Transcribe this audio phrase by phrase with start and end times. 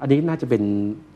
[0.00, 0.62] อันนี้น่าจะเป็น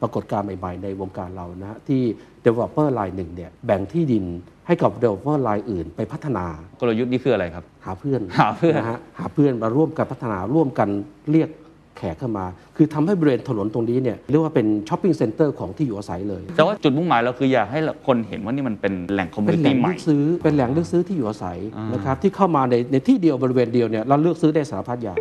[0.00, 2.00] ปรากฏการณ์ใหม่ๆในวงการเรานะที่
[2.45, 4.25] developer รายหนึ่งเนี่ยแบ่งที่ดิน
[4.67, 6.46] ให้กับ developer รายอื่นไปพัฒนา
[6.80, 10.88] กลยุทธ์นี้คืออะไรครับ หาเพื่อนหาเพื่อนนะฮะหาเพื่อนมาร่วมกันพัฒนาร่วมกัน
[11.32, 11.51] เรียก
[11.98, 12.46] แขกเข้ามา
[12.77, 25.19] คือทำให้บริเวณถนนตรงนี้เนี่ยเรียกว่าเป็น shopping center ของที่อยู่อาศัยเลย แต่ว่าจุดมุ่งหมายเราคืออยากให้คนเห็นว่านี่มันเป็นแหล่ง community ใหม่เป็นแหล่งใหม่เลือกซื้อเป็นแหล่งเลือกซื้อที่อยู่อาศัยอ่านะครับที่เข้ามาในในที่เดียวบริเวณเดียวเนี่ยเราเลือกซื้อได้สารพัดอย่าง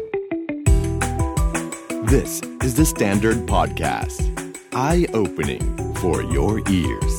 [2.17, 4.19] This is the Standard Podcast.
[4.73, 5.63] Eye opening
[6.01, 7.13] for your ears.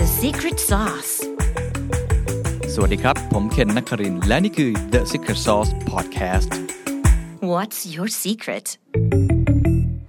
[0.00, 1.12] The secret sauce.
[2.74, 6.50] สวัสดีครับ ผมเคนนักครินทร์และนี่คือ The Secret Sauce Podcast
[7.52, 8.66] What's your secret?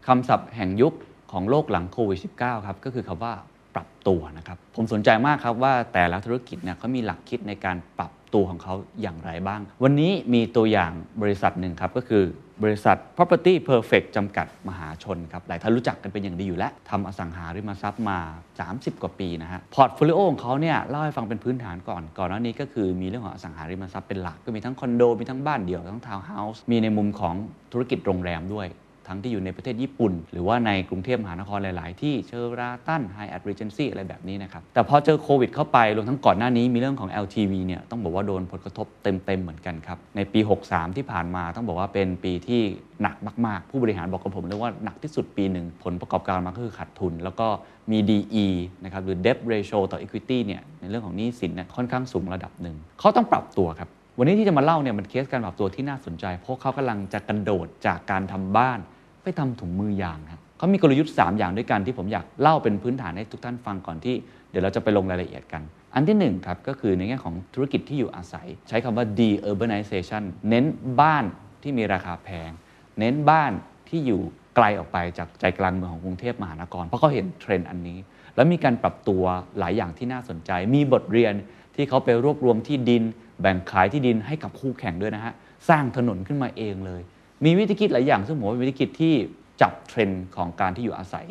[0.08, 0.94] คำศัพท์แห่งยุค
[1.31, 3.33] ของโลกหลังโควิด -19 ครับ ก็คือคำว่า
[3.75, 10.91] ปรับตัวนะครับ ผมสนใจมากครับว่าแต่ละธุรกิจเนี่ยเขามีหลักคิดในการปรับตัวของเขาอย่างไรบ้าง วันนี้มีตัวอย่าง
[11.22, 12.23] บริษัทหนึ่งครับ ก็คือ
[12.64, 18.17] บริษัท Property Perfect จำกัดมหาชนครับหลายท่านรู้จักกันเป็นอย่างดีอยู่แล้วทำอสังหาริมทรัพย์มา
[18.62, 27.36] 30 กว่าปีนะฮะ portfolio ของเขาเนี่ยเล่าให้ฟังเป็นพื้นฐานก่อนก่อนหน้านี้ก็คือมีเรื่องของอสังหาริมทรัพย์เป็นหลักก็มีทั้งคอนโดมีทั้งบ้านเดี่ยวทั้งทาวน์เฮาส์มีในมุมของ
[27.72, 28.67] ธุรกิจโรงแรมด้วย
[29.08, 40.39] ทั้งที่อยู่ในประเทศญี่ปุ่น หรือว่าในกรุงเทพมหานครหลาย ๆ ที่ Sheraton Hyatt Regency อะไรแบบนี้นะครับ แต่พอเจอโควิดเข้าไป รวมทั้งก่อนหน้านี้มีเรื่องของ LTV เนี่ยต้องบอกว่าโดนผลกระทบเต็ม ๆ เหมือนกันครับ ในปี
[40.67, 42.62] 63 ที่ผ่านมาต้องบอกว่าเป็นปีที่
[43.02, 47.47] หนักมาก ๆ ผู้บริหารบอกกับผมเลยว่าหนักที่สุดปีหนึ่งผลประกอบการมาก็คือขาดทุน แล้วก็
[47.92, 48.45] มี DE
[48.84, 58.80] นะครับหรือ debt ratio ต่อ equity เนี่ยในเรื่องของหนี้สินเนี่ยค่อนข้างสูงระดับหนึ่งเขาต้องปรับตัวครับวันนี้ที่จะมาเล่าเนี่ยมันเคสการปรับตัวที่น่าสนใจ เพราะเขากำลังจะกระโดดจากการทำบ้าน
[59.26, 64.16] ไปทำถุงมือยางครับเขามีกลยุทธ์ 3 อย่างด้วยกันที่ผมอยากเล่าเป็นพื้นฐานให้ทุกท่านฟังก่อนที่
[64.50, 65.62] เดี๋ยวเราจะไปลงรายละเอียดกัน
[65.95, 70.66] อันที่1ครับก็คือในแง่ของธุรกิจที่อยู่อาศัย ใช้คำว่า de-urbanization เน้น
[71.02, 71.23] บ้าน
[71.64, 72.52] ที่มีราคาแพง
[73.00, 73.52] เน้นบ้าน
[73.90, 74.22] ที่อยู่
[74.56, 77.98] ไกลออกไปจากใจกลางเมืองของกรุงเทพมหานครเพราะเขาเห็นเทรนด์อันนี้
[78.36, 79.23] แล้วมีการปรับตัว
[79.59, 81.34] หลายอย่างที่น่าสนใจ มีบทเรียน
[81.76, 83.03] ที่เขาไปรวบรวมที่ดิน
[83.41, 85.34] แบ่งขายที่ดินให้กับคู่แข่งด้วยนะฮะ
[85.69, 87.02] สร้างถนนขึ้นมาเองเลย
[87.44, 89.13] มีวิธีคิดหลายอย่าง ซึ่งผมว่าเป็นวิธีคิดที่
[89.62, 91.25] จับเทรนด์ของการที่อยู่อาศัย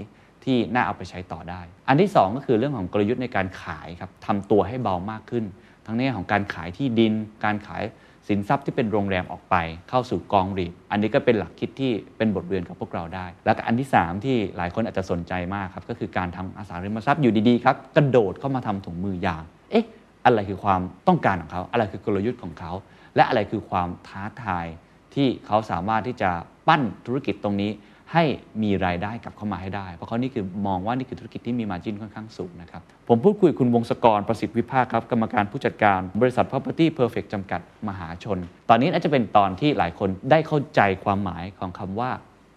[0.44, 5.44] ที่น่าเอาไปใช้ต่อได้ อันที่ 2 ก็คือเรื่องของกลยุทธ์ในการขายครับทำตัวให้เบามากขึ้น
[5.86, 7.12] ทั้งในแง่ของการขายที่ดิน
[7.44, 7.82] การขาย
[8.28, 9.56] สินทรัพย์ที่เป็นโรงแรมออกไป
[9.88, 19.84] เข้าสู่กองรีดอันนี้ก็เป็นหลักคิดที่เป็นบทเรียนกับพวกเราได้ แล้วก็อันที่ 3 ที่หลายคนอาจจะสนใจมากครับก็คือการทำอสังหาริมทรัพย์อยู่ดีๆครับกระโดดเข้ามาทำถุงมือยาง เอ๊ะ
[20.24, 22.72] อะไรคือความต้องการของเขา อะไรคือกลยุทธ์ของเขา
[23.16, 24.66] และอะไรคือความท้าทาย
[25.14, 26.30] ที่เขาสามารถที่จะ
[26.68, 27.72] ปั้นธุรกิจตรงนี้
[28.12, 28.24] ให้
[28.62, 38.38] มีรายได้กลับเข้ามาให้ได้ เพราะเขานี่คือมองว่านี่คือธุรกิจที่มีมาจินค่อนข้างสูงนะครับ ผมพูดคุยกับคุณวงศกรประสิทธิ์วิภาคครับกรรมการผู้จัดการบริษัท Property Perfect จำกัดมหาชน
[38.68, 42.10] ตอนนี้น่าจะเป็นตอนที่หลายคนได้เข้าใจความหมายของคำว่า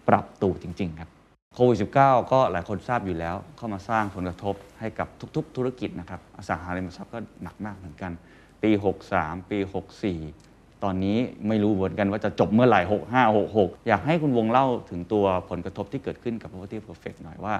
[0.08, 1.10] ปรับตัวจริง ๆ ครับ
[1.54, 8.12] โควิด -19 ก็หลายคนทราบอยู่แล้ว เข้ามาสร้างผลกระทบให้กับทุก ๆ ธุรกิจนะครับอสังหาริมทรัพย์ก็หนักมากเหมือนกัน
[8.62, 8.70] ปี
[9.10, 9.58] 63 ปี
[10.04, 10.47] 64
[10.84, 11.16] ตอนนี้
[11.48, 17.54] ไม่รู้เหมือนกันว่าจะจบเมื่อไหร่65 66 อยากให้คุณวงเล่าถึงตัวผลกระทบที่เกิดขึ้นกับ Property Perfect หน่อยว่า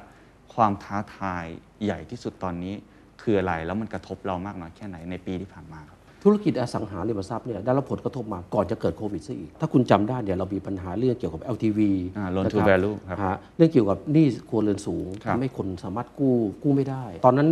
[0.55, 1.45] ความท้าทาย
[1.84, 2.75] ใหญ่ที่สุดตอนนี้
[3.23, 11.79] คืออะไรแล้วมันกระทบเรามากน้อยแค่ไหนในปีที่ผ่านมาครับธุรกิจอสังหาริมทรัพย์เนี่ยได้รับผลกระทบมาก่อนจะเกิดโควิดซะอีก ถ้าคุณจำได้เนี่ยเรามีปัญหาเรื่องเกี่ยวกับ LTV
[12.17, 17.49] อ่า loan นะ to ครับ value ครับฮะเรื่องเกี่ยวกับหนี้ครัวเรือนสูงครับทำให้คนสามารถกู้กู้ไม่ได้ ตอนนั้น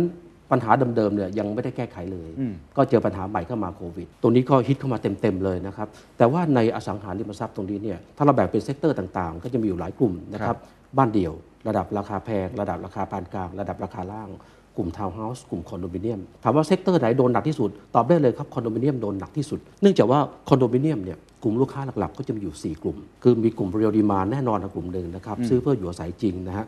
[0.51, 5.87] ปัญหาเดิมๆเนี่ยยังไม่ได้แก้ไขเลยอืมก็เจอปัญหาใหม่เข้ามาโควิดตรงนี้ก็ฮิตเข้ามาเต็มๆเลยนะครับ
[6.17, 10.55] แต่ว่าในอสังหาริมทรัพย์ตรงนี้เนี่ยถ้าเราแบ่งเป็น sector ต่างๆ ก็จะมีอยู่หลายกลุ่มนะครับ
[10.97, 11.33] บ้านเดี่ยว
[11.67, 14.29] ระดับราคาแพง ระดับราคาปานกลาง ระดับราคาล่าง
[14.77, 20.19] กลุ่มทาวน์เฮาส์ กลุ่มคอนโดมิเนียม ถามว่า sector ไหนโดนหนักที่สุด ตอบได้เลยครับคอนโดมิเนียมโดนหนักที่สุด เนื่องจากว่า
[20.49, 26.65] คอนโดมิเนียมเนี่ยกลุ่มลูกค้าหลักๆ ก็จะมีอยู่ 4 กลุ่ม คือมีกลุ่ม real demand แน่นอนนะกลุ่มหนึ่งนะครับซื้อเพื่ออยู่อาศัยจริงนะฮะ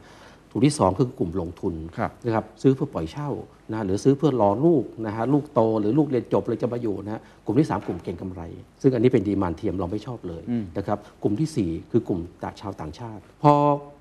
[0.52, 3.30] กลุ่มที่ 2 คือกลุ่มลงทุนครับนะครับซื้อเพื่อปล่อยเช่า
[3.74, 8.42] นะหรือซื้อเพื่อรอลูกนะฮะลูกโตหรือลูกเรียนจบเลยจะมาอยู่นะฮะกลุ่มที่ 3 กลุ่มเก็งกำไร
[8.82, 10.44] ซึ่งอันนี้เป็น demand เทียมเราไม่ชอบเลย
[10.78, 13.54] นะครับกลุ่มทีสี่4 คือกลุ่มจากชาวต่างชาติ พอ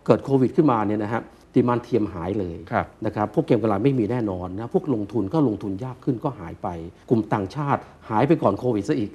[0.06, 1.22] เกิดโควิดขึ้นมาเนี่ยนะฮะ
[1.54, 6.68] demand เทียมหายเลยครับนะครับพวกเก็งกำไรไม่มีแน่นอนนะพวกลงทุนก็ลงทุนยากขึ้นก็หายไป
[7.10, 7.80] กลุ่มต่างชาติ
[8.10, 9.10] หายไปก่อนโควิดซะอีก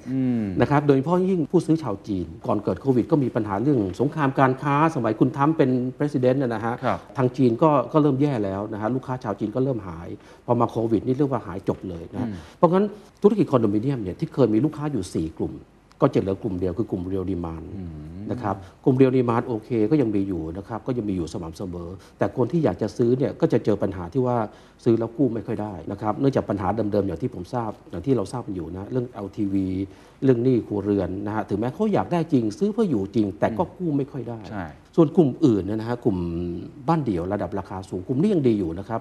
[0.60, 10.08] นะครับโดยเฉพาะยิ่งผู้ซื้อชาวจีน ก่อนเกิดโควิดก็มีปัญหาเรื่องสงครามการค้าสมัยคุณทรัมป์เป็นประธานนะฮะครับทางจีนก็ก็เริ่มแย่แล้วนะฮะลูกค้าชาวจีนก็เริ่มหาย
[10.46, 12.28] พอมาโควิดนี่เรียกว่าหายจบเลยนะ
[12.58, 12.84] เพราะงั้น
[13.22, 15.52] ธุรกิจคอนโดมิเนียมเนี่ยที่เคยมีลูกค้าอยู่ 4 กลุ่ม
[16.00, 17.62] ก็จะเหลือกลุ่มเดียวคือกลุ่ม real demand
[18.30, 21.88] นะครับกลุ่ม real demand โอเคก็ยังมีอยู่นะครับก็ยังมีอยู่สม่ำเสมอ
[22.18, 24.36] แต่คนที่อยากจะซื้อเนี่ยก็จะเจอปัญหาที่ว่า
[24.84, 29.54] ซื้อแล้วกู้ไม่ค่อยได้นะครับเนื่องจากปัญหาเดิมๆอย่างที่ผมทราบอย่างที่เราทราบกันอยู่นะเรื่อง LTV
[30.24, 36.18] เรื่องหนี้ครัวเรือนนะฮะถึงแม้เขาอยากได้จริง ซื้อเพื่ออยู่จริง แต่ก็กู้ไม่ค่อยได้ใช่ ส่วนกลุ่มอื่นเนยนะฮะกลุ่ม
[36.88, 39.00] บ้านเดี่ยวระดับราคาสูงกลุ่มนี้ยังดีอยู่นะครับ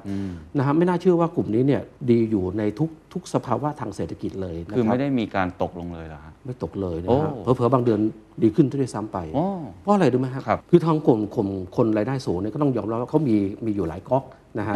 [0.58, 8.00] นะฮะไม่น่าเชื่อว่ากลุ่มนี้เนี่ยดีอยู่ในทุกทุกสภาวะทางเศรษฐกิจเลยนะคือรับไม่ได้มีการตกลงเลยเหรอฮะไม่ตกเลยนะโอ้ฮะเผลอๆบางเดือน
[8.44, 9.46] ดีขึ้นด้วยซ้ำไปโอ้
[9.82, 13.36] เพราะอะไรรู้ไหมครับครับคือทางกลุ่มกลุ่มคนรายได้สูงเนี่ยก็ต้องยอมรับว่าเขามี
[13.66, 14.26] มีอยู่หลายก๊อก
[14.60, 14.76] นะฮะ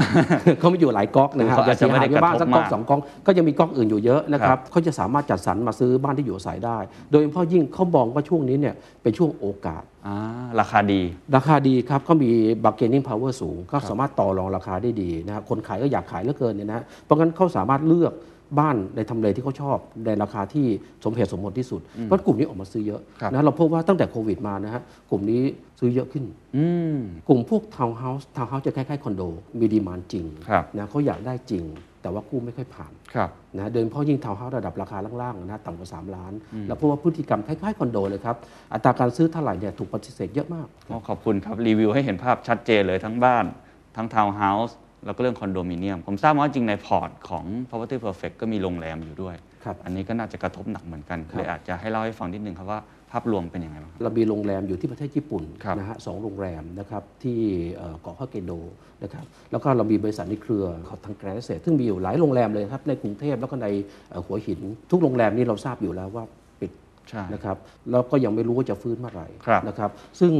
[0.60, 6.78] เขามีอยู่หลายก๊อกนะฮะคือเขาอาจจะไม่ได้อย่เสียหายบ้านกระทบสักก๊อกมากสองก๊อกก็ยังมีก๊อกอื่นอยู่เยอะนะคครัรับบเขาจะสามารถจัดสรรมาซื้อบ้านที่อยู่อาศัยได้
[7.12, 9.97] โดยเฉพาะยิ่งเขามองว่าช่วงนี้เนี่ยเป็นช่วงโอกาสอ่า
[10.60, 11.02] ราคาดี
[11.36, 12.32] ราคาดีครับเขามี
[12.64, 18.14] bargaining power สูง ก็สามารถต่อรองราคาได้ดีนะครับคนขายก็อยากขายเหลือเกินเนี่ยนะฮะเพราะงั้นเขาสามารถเลือก
[18.60, 20.68] บ้านในทำเลที่เขาชอบในราคาที่
[21.04, 25.42] สมเหตุสมผลที่สุดเพราะกลุ่มนี้ออกมาซื้อเยอะครับนะเราพบว่าตั้งแต่โควิดมานะฮะกลุ่มนี้
[25.80, 26.24] ซื้อเยอะขึ้น
[26.58, 29.22] อืมกลุ่มพวกทาวน์เฮาส์ทาวน์เฮาส์จะคล้ายๆคอนโด
[29.60, 31.64] มี demand จริงครับนะเขาอยากได้จริง
[32.08, 36.34] แต่ว่ากู้ไม่ค่อยผ่านครับนะโดยเฉพาะยิ่งทาวน์เฮาส์ระดับราคาล่างๆนะต่ำกว่า 3 ล้าน
[36.68, 38.36] แล้วเพราะว่าพฤติกรรมคล้ายๆคอนโดเลยครับ
[38.74, 43.46] อัตราการซื้อเท่าไหร่เนี่ยถูกปฏิเสธเยอะมากอ๋อขอบคุณครับรีวิวให้เห็นภาพชัดเจนเลยทั้งบ้าน
[43.96, 44.76] ทั้งทาวน์เฮาส์
[45.06, 52.80] แล้วก็เรื่องคอนโดมิเนียม ผมทราบว่าจริงในพอร์ตของ property perfect ก็มีโรงแรมอยู่ด้วยครับอันนี้ก็น่าจะกระทบหนักเหมือนกันครับเลยอาจจะให้เล่าให้ฟังนิดนึงครับว่า
[53.12, 57.40] ภาพรวมเป็นยังไงบ้างครับเรามีโรงแรมอยู่ที่ประเทศญี่ปุ่นครับนะฮะสองโรงแรมนะครับที่
[57.76, 58.52] เอ่อเกาะฮอกไกโด
[59.04, 63.68] นะครับแล้วก็เรามีบริษัทในเครือของทางแกรนเซซึ่งมีอยู่หลายโรงแรมเลยครับในกรุงเทพแล้วก็ใน
[64.10, 64.60] เอ่อหัวหิน
[64.92, 66.24] ทุกโรงแรมนี้เราทราบอยู่แล้วว่า
[66.60, 66.72] ปิด
[67.10, 67.58] ใช่นะครับ
[67.92, 70.34] แล้วก็ยังไม่รู้ว่าจะฟื้นเมื่อไหร่ครับนะครับซึ่ง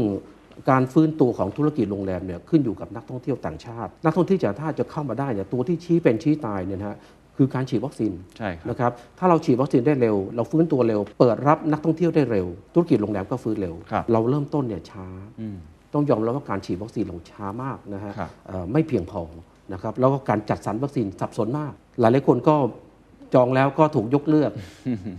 [0.70, 6.98] การฟื้นตัวของธุรกิจโรงแรมเนี่ยขึ้นอยู่กับนักท่องเที่ยวต่างชาติ นักท่องเที่ยวจากชาติจะเข้ามาได้เนี่ยตัวที่ชี้เป็นชี้ตายเนี่ยนะฮะ
[7.38, 15.08] คือการฉีดวัคซีนใช่ครับนะครับถ้าเราฉีดวัคซีนได้เร็ว เราฟื้นตัวเร็ว เปิดรับนักท่องเที่ยวได้เร็ว ธุรกิจโรงแรมก็ฟื้นเร็วครับเราเริ่มต้นเนี่ยช้า
[15.42, 15.58] อืม
[15.94, 19.22] ต้องยอมรับว่าการฉีดวัคซีนเราช้ามากนะฮะครับเอ่อไม่เพียงพอ
[19.74, 22.56] นะครับแล้วก็การจัดสรรวัคซีนสับสนมาก หลายหลายๆคนก็
[23.34, 24.52] จองแล้วก็ถูกยกเลิก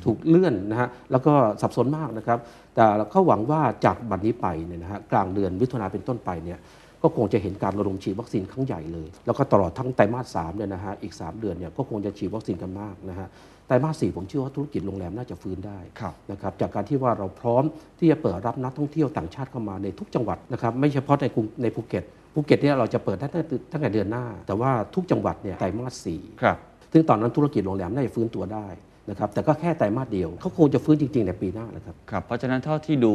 [0.04, 1.32] ถูกเลื่อนนะฮะแล้วก็
[1.62, 2.38] สับสนมากนะครับ
[2.74, 6.58] แต่เขาหวังว่าจากบัดนี้ไปเนี่ยนะฮะกลางเดือนมิถุนาเป็นต้นไปเนี่ย
[7.02, 13.28] ก็คงจะเห็นการระดมฉีดวัคซีนครั้งใหญ่เลย แล้วก็ตลอดทั้งไตรมาสสามเนี่ยนะฮะอีก 3 เดือนเนี่ยก็คงจะฉีดวัคซีนกันมากนะฮะ
[13.66, 17.64] ไตรมาสสี่ผมเชื่อว่าธุรกิจโรงแรมน่าจะฟื้นได้ครับนะครับจากการที่ว่าเราพร้อม
[17.98, 22.04] ที่จะเปิดรับนักท่องเที่ยวต่างชาติเข้ามาในทุกจังหวัดนะครับไม่เฉพาะในกรุงในภูเก็ต
[22.34, 26.56] ภูเก็ตเนี่ยเราจะเปิดได้ตั้งแต่ตั้งแต่เดือนหน้า แต่ว่าทุกจังหวัดเนี่ยไตรมาสสี่ครับ
[26.92, 28.66] ซึ่งตอนนั้นธุรกิจโรงแรมน่าจะฟื้นตัวได้
[29.10, 33.14] นะครับแต่ก็แค่ไตรมาสเดียวเขาคงจะฟื้นจริง ๆ ในปีหน้าแหละครับครับเพราะฉะนั้นเท่าที่ดู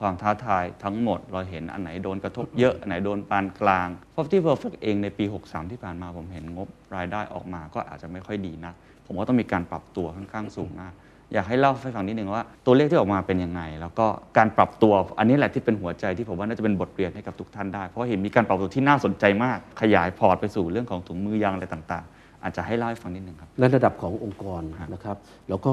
[0.00, 8.72] ความท้าทายทั้งหมด เราเห็นอันไหนโดนกระทบเยอะ อันไหนโดนปานกลาง Property Perfect เองในปี 63 ที่ผ่านมาผมเห็นงบรายได้ออกมาก็อาจจะไม่ค่อยดีนะ
[9.06, 10.92] ผมว่าต้องมีการปรับตัวค่อนข้างสูงมาก
[11.32, 14.06] อยากให้เล่าให้ฟังนิดนึงว่าตัวเลขที่ออกมาเป็นยังไง แล้วก็
[14.38, 24.62] การปรับตัวอันนี้แหละที่เป็นหัวใจที่ผมว่าน่าจะเป็นบทเรียนให้กับทุกท่านได้ เพราะเห็นมีการปรับตัวที่น่าสนใจมากขยายพอร์ตไปสู่เรื่องของถุงมือยางอะไรต่างๆ อาจจะให้เล่าให้ฟังนิดนึงครับในระดับขององค์กร
[24.94, 25.16] นะครับ
[25.48, 25.72] แล้วก็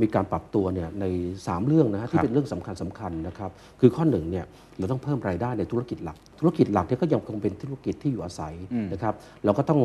[0.00, 1.04] มีการปรับตัวเนี่ยใน
[1.36, 3.50] 3 เรื่องนะฮะที่เป็นเรื่องสำคัญสำคัญนะครับ
[3.80, 4.46] คือข้อหนึ่งเนี่ย
[4.78, 9.14] เราต้องเพิ่มรายได้ในธุรกิจหลัก ธุรกิจหลักเนี่ยก็ยังคงเป็นธุรกิจที่อยู่อาศัยอืมนะครับ
[9.44, 9.80] เราก็ต้อง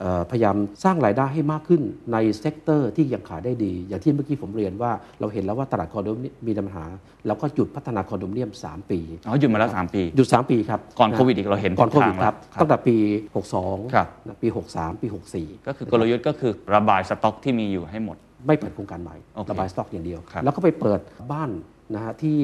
[0.00, 4.90] เออพยายามสร้างรายได้ให้มากขึ้นใน sector ที่ยังขายได้ดี อย่างที่เมื่อกี้ผมเรียนว่า
[5.20, 6.08] เราเห็นแล้วว่าตลาดคอนโด
[6.46, 6.84] มีปัญหา
[7.26, 12.96] เราก็หยุดพัฒนาคอนโดมิเนียม 3 ปีอ๋อหยุดมาแล้วสามปีหยุด 3 ปีครับก่อนนะโควิดอีกเราเห็นก่อนโควิดทิศทางครับแล้วตั้งแต่ปี
[13.34, 13.44] ครับ
[14.24, 15.06] 62นะปี 63 ปี
[15.36, 18.16] 64 ก็คือกลยุทธ์ก็คือระบายสต็อกที่มีอยู่ให้หมด
[18.46, 21.00] ไม่เปิดโครงการใหม่โอเคระบายสต็อกอย่างเดียวครับแล้วก็ไปเปิด
[21.32, 21.50] บ้าน
[21.94, 22.38] นะฮะที่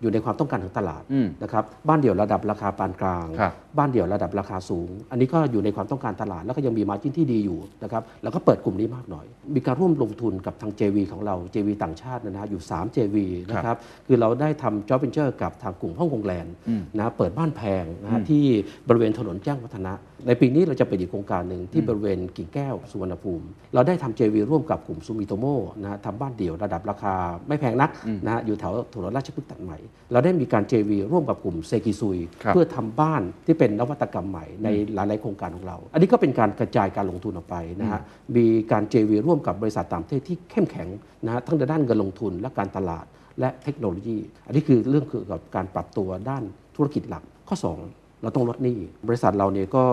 [0.00, 13.16] อยู่ในความต้องการของตลาดอืมนะครับบ้านเดี่ยวระดับราคาปานกลางครั บบ้านเดี่ยวระดับราคาสูง อันนี้ก็อยู่ในความต้องการตลาด แล้วก็ยังมี margin ที่ดีอยู่นะครับแล้วก็เปิดกลุ่มนี้มากหน่อย มีการร่วมลงทุนกับทาง JV ของเรา JV ต่างชาตินะฮะอยู่ 3 JV
[13.50, 13.76] นะครับ
[14.06, 18.44] คือเราได้ทำ joint venture กับทางกลุ่มฮ่องกงแลนด์อืมนะเปิดบ้านแพงนะฮะอืมที่
[18.88, 19.92] บริเวณถนนแจ้งวัฒนะ
[20.26, 25.44] ในปีนี้เราจะเปิดอีกโครงการหนึ่งที่บริเวณกิ่งแก้วสุวรรณภูมิ เราได้ทำ JV ร่วมกับกลุ่ม Sumitomo
[25.82, 27.14] นะฮะทำบ้านเดี่ยวระดับราคา
[27.48, 27.90] ไม่แพงนัก
[28.24, 29.78] นะฮะอยู่แถวถนนราชพฤกษ์ตัดใหม่
[30.12, 38.00] เราได้มีการ JV ร่วมกับกลุ่ม Sekisui ครับเพื่อทำบ้านที่เป็นนวัตกรรมใหม่ในหลาย ๆ โครงการของเรา อันนี้ก็เป็นการกระจายการลงทุนออกไปนะฮะ
[38.36, 40.88] มีการ JV ร่วมกับบริษัทต่างประเทศที่เข้มแข็ง
[41.24, 43.04] นะฮะทั้งในด้านเงินลงทุนและการตลาด
[43.40, 46.44] และเทคโนโลยี อันนี้คือเรื่องเกี่ยวกับการปรับตัวด้าน
[46.76, 48.78] ธุรกิจหลักข้อ 2 เราต้องลดหนี้
[49.08, 49.84] บริษัทเราเนี่ยก็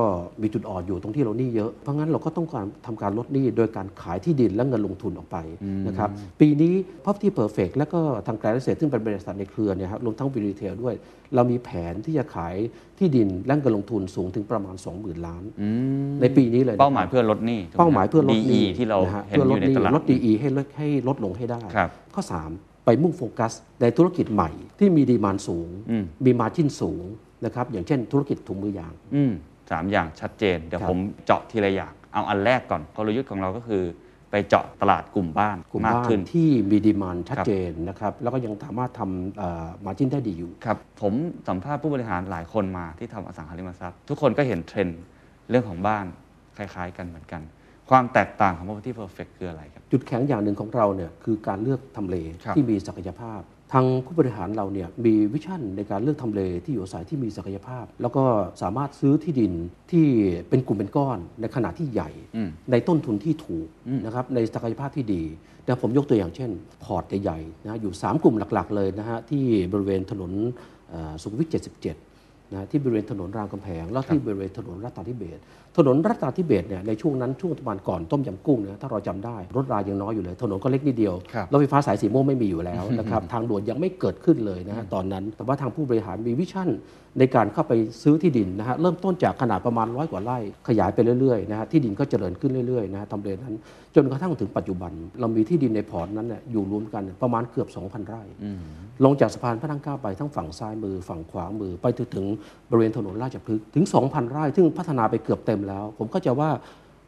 [0.42, 5.38] มีจุดอ่อนอยู่ตรงที่เราหนี้เยอะเพราะงั้นเราก็ต้องการทำการลดหนี้โดยการขายที่ดินและเงินลงทุนออกไป
[5.88, 6.10] นะครับ
[6.40, 6.74] ปีนี้
[7.04, 10.96] Property Perfect และก็ทางแกรนเซซึ่งเป็นบริษัทในเครือเนี่ยครับรวมทั้งวิรีเทลด้วย
[11.36, 12.56] เรามีแผนที่จะขาย
[13.00, 15.68] ที่ดินและเงินลงทุนสูงถึงประมาณ 20,000 ล้านอื
[16.10, 22.24] มในปีนี้เลยนะครับเป้าหมายเพื่อลดหนี้ถูกไเป้าหมายเพื่อลดหนี้ DE ที่เราะฮะเห็นเพื่ออลดยู่ในหนี้ตลาดลด DE ให้ลดให้ลดลงให้ได้ครับข้อ
[22.54, 27.04] 3 ไปมุ่งโฟกัสในธุรกิจใหม่ที่มีดีมานสูงอืมมีมาจิ้นสูง
[27.46, 29.32] นะครับอย่างเช่นธุรกิจถุงมือยางอืม
[29.72, 33.84] สามอย่างชัดเจน เดี๋ยวครับผมเจาะทีละอย่างเอาอันแรกก่อนกลยุทธ์ของเราก็คือ
[34.32, 41.14] ไปเจาะตลาดกลุ่มบ้านกลุ่มมากบ้านขึ้น ที่มี demand ชัดครับเจนนะครับแล้วก็ยังสามารถทำ margin ได้ดีอยู่ ครับผม
[41.48, 45.02] สัมภาษณ์ผู้บริหารหลายคนมาที่ทำอสังหาริมทรัพย์ ทุกคนก็เห็นเทรนด์
[45.50, 46.06] เรื่องของบ้าน
[46.58, 47.42] คล้ายๆ กันเหมือนกัน
[47.90, 53.42] ความแตกต่างของ Property Perfect คืออะไรครับ จุดแข็งอย่างหนึ่งของเราเนี่ยคือการเลือกทำเลครับ ที่มีศักยภาพ
[53.74, 58.24] ทางผู้บริหารเราเนี่ยมี vision ในการเลือกทำเลที่อยู่อาศัยที่มีศักยภาพ แล้วก็
[58.62, 59.54] สามารถซื้อที่ดิน
[59.92, 60.06] ที่
[60.50, 65.24] เป็นกลุ่มเป็นก้อนในขนาดที่ใหญ่อืมในต้นทุนที่ถูกอืมนะครับในศักยภาพที่ดี
[65.66, 66.50] แต่ผมยกตัวอย่างเช่น
[66.84, 70.32] พอร์ตใหญ่ๆนะอยู่ 3 กลุ่มหลักๆเลยนะฮะที่บริเวณถนน
[70.90, 71.50] เอ่อสุขุมวิท
[71.86, 72.11] 77
[72.54, 75.42] นะที่บริเวณถนนรามคำแหงแล้วที่บริเวณถนนรัตนาธิเบศร
[75.78, 86.70] ถนนรัตนาธิเบศรเนี่ยในช่วงนั้นช่วงประมาณก่อนต้มยำกุ้งเนี่ยถ้าเราจำได้ รถรางยังน้อยอยู่เลย ถนนก็เล็กนิดเดียวครับรถไฟฟ้าสายสีม่วงไม่มีอยู่แล้วนะครับทางด่วนยังไม่เกิดขึ้นเลยนะฮะตอนนั้น แต่ว่าทางผู้บริหารมีวิชั่น
[87.20, 93.56] ในการเข้าไปซื้อที่ดินนะฮะเริ่มต้นจากขนาดประมาณร้อยกว่าไร่ขยายไปเรื่อยๆนะฮะที่ดินก็เจริญขึ้นเรื่อยๆนะฮะทำเลนั้น
[93.96, 98.24] จนกระทั่งถึงปัจจุบัน เรามีที่ดินในพอร์ตนั้นเนี่ยอยู่รวมกันประมาณเกือบ 2,000 ไร่
[99.04, 102.26] ลงจากสะพานพระนั่งเกล้าไปทั้งฝั่งซ้ายมือฝั่งขวามือ ไปจนถึง
[102.70, 106.50] บริเวณถนนราชพฤกษ์ถึง 2,000 ไร่ ซึ่งพัฒนาไปเกือบเต็มแล้ว ผมก็จะว่า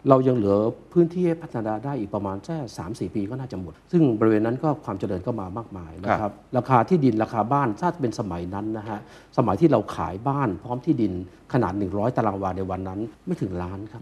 [0.10, 0.58] เรายังเหลือ
[0.94, 9.00] พื้นที่ให้พัฒนาได้อีกประมาณแค่สามสี่ปีก็น่าจะหมด ซึ่งบริเวณนั้นก็ความเจริญก็มามากมายนะคครัรับบราคาที่ดินราคาบ้านถ้าเป็นสมัยนั้นนะฮะ
[9.38, 11.14] สมัยที่เราขายบ้านพร้อมที่ดิน
[11.54, 14.02] ขนาด 100 ตารางวาในวันนั้น ไม่ถึงล้านครับ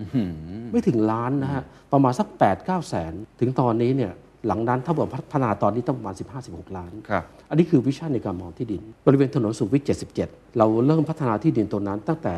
[0.72, 4.12] ไม่ถึงล้านนะฮะ ประมาณสัก 8 9 แสน ถึงตอนนี้เนี่ย
[4.48, 6.16] หลังนั้นถ้าบอกพัฒนาตอนนี้ต้องประมาณ
[6.46, 9.84] 15-16 ล้านครับ อันนี้คือวิชั่นในการมองที่ดิน บริเวณถนนสุขุมวิท
[10.20, 12.36] 77 เราเริ่มพัฒนาที่ดินตรงนั้น ตั้งแต่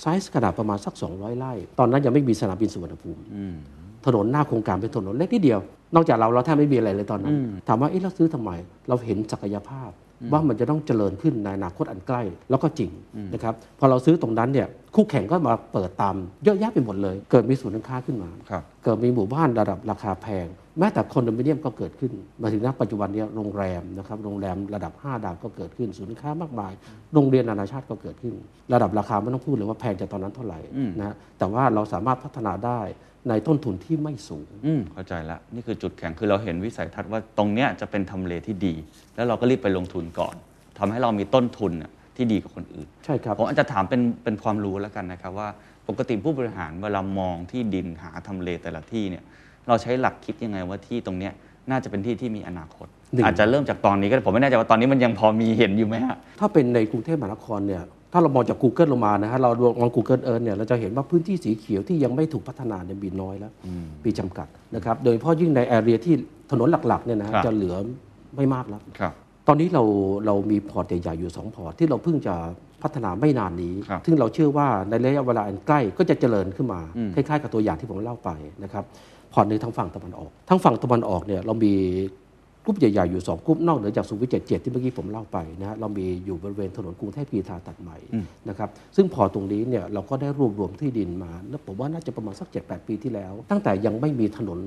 [0.00, 3.20] ไซส์ขนาดประมาณสัก 200 ไร่ ตอนนั้นยังไม่มีสนามบินสุวรรณภูมิ
[4.06, 5.60] ถนนหน้าโครงการเป็นถนนเล็กนิดเดียว
[5.94, 7.34] นอกจากเราเราแทบไม่มีอะไรเลยตอนนั้น
[7.68, 8.50] ถามว่าเอ๊ะเราซื้อทำไม
[8.88, 9.90] เราเห็นศักยภาพ
[10.32, 12.90] ว่ามันจะต้องเจริญขึ้นในอนาคตอันใกล้แล้วก็จริง
[13.32, 20.46] นะครับพอเราซื้อตรงนั้นเนี่ยคู่แข่งก็มาเปิดตามเยอะแยะไปหมดเลย เกิดมีศูนย์การค้าขึ้นมาครับเกิดมีหมู่บ้านระดับราคาแพง
[20.78, 22.12] แม้แต่คอนโดมิเนียมก็เกิดขึ้น
[22.42, 26.72] มาถึงณปัจจุบันเนี้โรงแรมนะครับโรงแรมระดับ 5 ดาวก็เกิดขึ้นศูนย์ค้ามากมาย
[27.14, 28.34] โรงเรียนนานาชาติก็เกิดขึ้น
[28.72, 30.60] ระดับราคาไม่ต้องพูดเลยว่าแพงจากตอนนั้นเท่าไหร่
[30.98, 32.80] นะฮะแต่ว่าเราสามารถพัฒนาได้
[33.28, 38.74] ในต้นทุนที่ไม่สูง อืมเข้าใจแล้วนี่คือจุดแข็งคือเราเห็นวิสัยทัศน์ว่าตรงเนี้ยจะเป็นทำเลที่ดี
[39.16, 40.34] แล้วเราก็รีบไปลงทุนก่อน
[40.78, 45.48] ทำให้เรามีต้นทุนน่ะที่ดีกว่าคนอื่น ใช่ครับผมอาจจะถามเป็นเป็นความรู้แล้วกันนะครับว่า
[45.88, 49.24] ปกติผู้บริหารเวลามองที่ดินหาทำเลแต่ละที่เนี่ย
[49.68, 51.32] เราใช้หลักคิดยังไงว่าที่ตรงเนี้ย
[51.70, 57.82] น่าจะเป็นที่ที่มีอนาคตหนึ่งอาจจะเริ่มจากตอนนี้ก็ได้ผมไม่แน่ใจว่าตอนนี้มันยังพอมีเห็นอยู่ไหมฮะถ้าเป็นในกรุงเทพมหานครเนี่ย
[58.16, 63.52] ถ้าเรามองจาก Google ลงมานะฮะเรามอง Google Earth เนี่ยเราจะเห็นว่าพื้นที่สีเขียวที่ยังไม่ถูกพัฒนาเนี่ยมีน้อยแล้ว
[64.04, 66.14] มีจำกัดนะครับโดยเฉพาะยิ่งใน area ที่
[66.50, 67.76] ถนนหลักๆเนี่ยนะฮะครับจะเหลือ
[68.36, 69.12] ไม่มากแล้วครับ
[69.48, 69.82] ตอนนี้เรา
[70.26, 72.34] เรามีพอร์ตใหญ่ๆอยู่ 2 พอร์ตที่เราเพิ่งจะ
[72.82, 78.30] พัฒนาไม่นานนี้ครับซึ่งเราเชื่อว่าในระยะเวลาอันใกล้ก็จะเจริญขึ้นมาอืมคล้ายๆกับตัวอย่างที่ผมเล่าไป
[78.64, 78.84] นะครับ
[79.32, 81.74] พอร์ตในทางฝั่งตะวันออก ทั้งฝั่งตะวันออกเนี่ยเรามี
[82.66, 87.98] กลุ่มใหญ่ ๆ อยู่ 2กลุ่มนอกเหนือจากสุขุมวิทเจ็ดเจ็ดที่เมื่อกี้ผมเล่าไปนะฮะเรามีอยู่บริเวณถนนกรุงเทพกรีฑาตัดใหม่
[88.48, 94.58] นะครับซึ่งพอร์ตตรงนี้เนี่ยเราก็ได้รวบรวมที่ดินมา แล้วผมว่าน่าจะประมาณสัก 7-8 ปีที่แล้ว ตั้งแต่ยังไม่มีถนน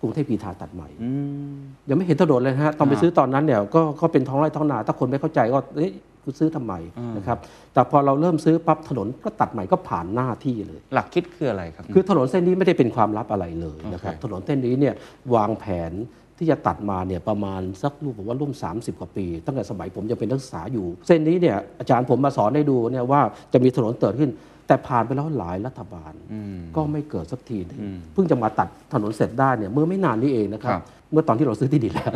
[0.00, 1.10] กรุงเทพพีทาตัดใหม่อื
[1.52, 1.54] ม
[1.88, 5.92] ยังไม่เห็นถนนเลยนะฮะตอนไปอ่าซื้อตอนนั้นเนี่ยก็ก็เป็นท้องไร่ท้องนาถ้าคนไม่เข้าใจก็เอ๊ะ
[6.24, 7.38] คุณซื้อทำไมอ่านนะครับ
[7.72, 14.94] แต่พอเราเริ่มซื้อปั๊บถนนก็ตัดใหม่ก็ผ่านหน้าที่เลย หลักคิดคืออะไรครับ คือถนนเส้นนี้ไม่ได้เป็นความลับอะไรเลยนะครับโอเคถนนเส้นนี้เนี่ย
[15.34, 15.92] วางแผน
[16.38, 23.20] ที่จะตัดมาเนี่ยประมาณสักรูปผมว่าร่วม 30 กว่าปี ตั้งแต่สมัยผมยังเป็นนักศึกษาอยู่ เส้นนี้เนี่ยอาจารย์ผมมาสอนให้ดูเนี่ยว่า
[23.52, 24.30] จะมีถนนเกิดขึ้น
[24.66, 26.12] แต่ผ่านไปแล้วหลายรัฐบาล
[26.76, 27.78] ก็ไม่เกิดสักทีหนึง
[28.12, 32.12] เพิ่งจะมาตัดถนนเสร็จได้เนี่ยเมื่อไม่นานนี้เองนะครับครับ เมื่อตอนที่เราซื้อที่ดินแล้ว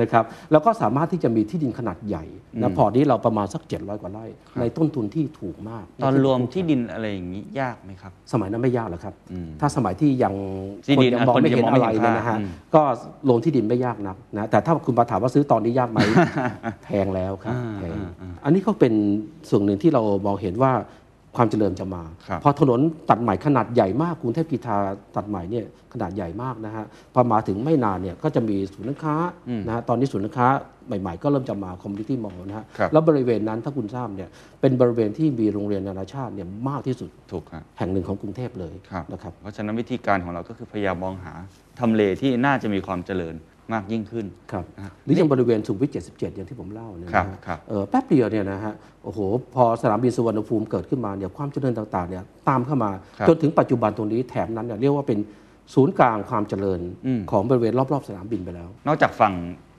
[0.00, 2.24] นะครับแล้วก็สามารถที่จะมีที่ดินขนาดใหญ่
[2.62, 4.26] นะพอร์ตนี้เราประมาณสัก 700 กว่าไร่
[4.60, 9.14] ในต้นทุนที่ถูกมาก ตอนรวมที่ดินอะไรอย่างนี้ยากไหมครับ สมัยนั้นไม่ยากหรอกครับ
[9.60, 10.34] ถ้าสมัยที่ยัง
[10.86, 12.82] ที่คนดินยังมองคนไม่ยังเห็นมองอะไม่ไรเห็นเนี่ยนะฮะค่าอืมก็
[13.30, 15.98] ลงที่ดินไม่ยากนักนะแต่ถ้าคุณมาถามว่าซื้อตอนนี้ยากไหม
[16.84, 18.92] แพงแล้วครับอ่าแพงอ่าอ่าอันนี้ก็เป็น
[19.50, 20.72] ส่วนหนึ่งที่เรามองเห็นว่า
[21.36, 22.80] ความเจริญจะมาครับพอถนน
[23.10, 24.76] ตัดใหม่ขนาดใหญ่มากกรุงเทพกีทา
[25.16, 29.14] ตัดใหม่เนี่ยขนาดใหญ่มากนะฮะพอมาถึงไม่นานเนี่ยก็จะมีศูนย์การค้า
[29.66, 30.48] นะฮะตอนนี้ศูนย์การค้า
[30.86, 34.28] ใหม่ ๆ ก็เริ่มจะมาคอมมูนิตี้มอลล์นะฮะครับแล้วบริเวณนั้นถ้าคุณทราบเนี่ย
[34.60, 41.32] เป็นบริเวณที่มีโรงเรียนนานาชาติเนี่ยมากที่สุดถูกครับแห่งหนึ่งของกรุงเทพเลยครับนะครับเพราะฉะนั้นวิธีการของเราก็คือพยายามมองหา
[41.80, 43.34] ทำเลที่น่าจะมีความเจริญ
[43.72, 49.18] มากยิ่งขึ้นครับนะฮะหรืออย่างบริเวณสุขุมวิท77 อย่างที่ผมเล่าเนี่ยครับนะฮะครับเอ่อแป๊บเดียวเนี่ยนะฮะโอ้โห
[49.54, 55.18] พอสนามบินสุวรรณภูมิเกิดขึ้นมาเนี่ยความเจริญต่างๆเนี่ยตามเข้ามาครับจนถึงปัจจุบันตรงนี้แถบนั้นเนี่ยเรียกว่าเป็น
[55.74, 59.34] ศูนย์กลางความเจริญอืมของบริเวณรอบๆ สนามบินไปแล้ว นอกจากฝั่ง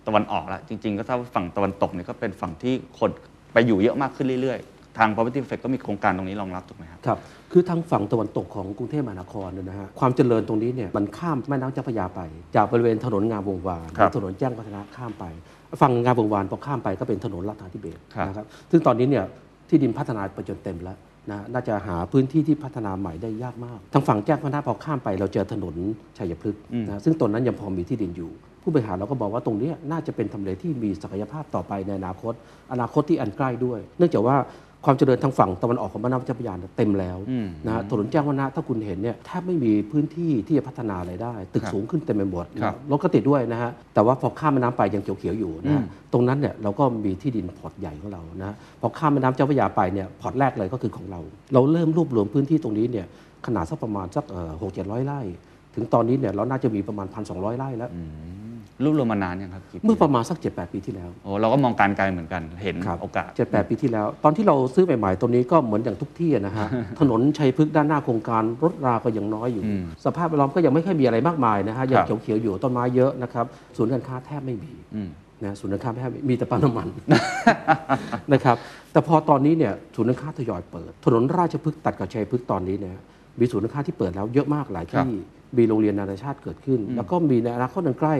[0.08, 3.10] ตะวันออกแล้วจริง ๆ ก็ทราบว่าฝั่งตะวันตกเนี่ยก็เป็นฝั่งที่คน
[3.53, 7.18] ไปอยู่เยอะมากขึ้นเรื่อยๆ ทาง property perfect ก็มีโครงการตรงนี้รองรับถูกไหมครับ ครับ
[7.51, 12.22] คือทางฝั่งตะวันตกของกรุงเทพมหานครเนี่ยนะฮะ ความเจริญตรงนี้เนี่ยมันข้ามแม่น้ำเจ้าพระยาไป
[12.56, 15.25] จากบริเวณถนนงามวงวานครับถนนแจ้งวัฒนะข้ามไป
[15.82, 19.25] ฝั่งงามวงวานพอข้ามไปก็เป็นถนนลาดพร้าวทิเบตครับ นะครับ ซึ่งตอนนี้เนี่ย
[19.70, 20.98] ที่ดินพัฒนาไปจนเต็มแล้ว
[21.32, 25.75] นะน่าจะหาพื้นที่ที่พัฒนาใหม่ได้ยากมาก ทางฝั่งแจ้งวัฒนะพอข้ามไปเราเจอถนน
[26.18, 28.32] ชัยพฤกษ์นะซึ่งตรงนั้นยังพอมีที่ดินอยู่
[28.63, 32.34] ผู้บริหารเราก็บอกว่าตรงเนี้ยน่าจะเป็นทำเลที่มีศักยภาพต่อไปในอนาคต
[32.72, 34.36] อนาคตที่อันใกล้ด้วย เนื่องจากว่า
[34.86, 51.20] ความเจริญทางฝั่งตะวันออกของแม่น้ำเจ้าพระยาเนี่ยเต็มแล้วอืมนะฮะถนนแจ้งวัฒนะถ้าคุณเห็นเนี่ยแทบไม่มีพื้นที่ที่จะพัฒนาอะไรได้ ตึกครับสูงขึ้นเต็มไปหมดครับรถก็ติดด้วยนะฮะแต่ว่าพอข้ามแม่น้ำไปยังเขียวๆอยู่นะฮะอืมตรงนั้นเนี่ยเราก็มีที่ดินพอร์ตใหญ่ของเรานะฮะพอข้ามแม่น้ำเจ้าพระยาไปเนี่ยพอร์ตแรกเลยก็คือของเรา
[51.54, 53.06] เราเริ่มรวบรวมพื้นที่ตรงนี้เนี่ย
[53.46, 54.26] ขนาดสักประมาณสัก
[54.62, 55.22] หกเจ็ดร้อยไร่
[55.76, 57.90] ถึงตอนนี้เนี่ยเราน่าจะมีประมาณพันสองไร่แล้ว
[58.84, 66.68] รวบรวมมานานยังครับกี่ปีเมื่อประมาณสักเจ็ดแปดปีที่แล้วโอ้เราก็มองการไกลเหมือนกันเห็นครับโอกาสเจ็ดแปดปีที่แล้ว ตอนที่เราซื้อใหม่ๆตัวนี้ก็เหมือนอย่างทุกที่นะฮะ
[67.00, 73.46] ถนนชัยพฤกษ์ด้านหน้าโครงการรถราก็ยังน้อยอยู่อืมสภาพแวดล้อมก็ยังไม่ค่อยมีอะไรมากมายนะฮะยังครับเขียวๆอยู่ต้นไม้เยอะนะครับ
[73.78, 75.10] ศูนย์การค้าแทบไม่มีอืม
[75.44, 76.88] นะศูนย์การค้าแทบไม่มีแต่ปั๊มน้ำมัน
[78.34, 78.58] นะครับ
[78.92, 82.94] แต่พอตอนนี้เนี่ยศูนย์การค้าทยอยเปิด ถนนราชพฤกษ์ตัดกับชัยพฤกษ์ตอนนี้เนี่ย
[83.40, 85.02] มีศูนย์การค้าที่เปิดแล้วเยอะมากหลายที่
[85.58, 88.16] มีโรงเรียนนานาชาติเกิดขึ้น แล้วก็มีในอนาคตอันใกล้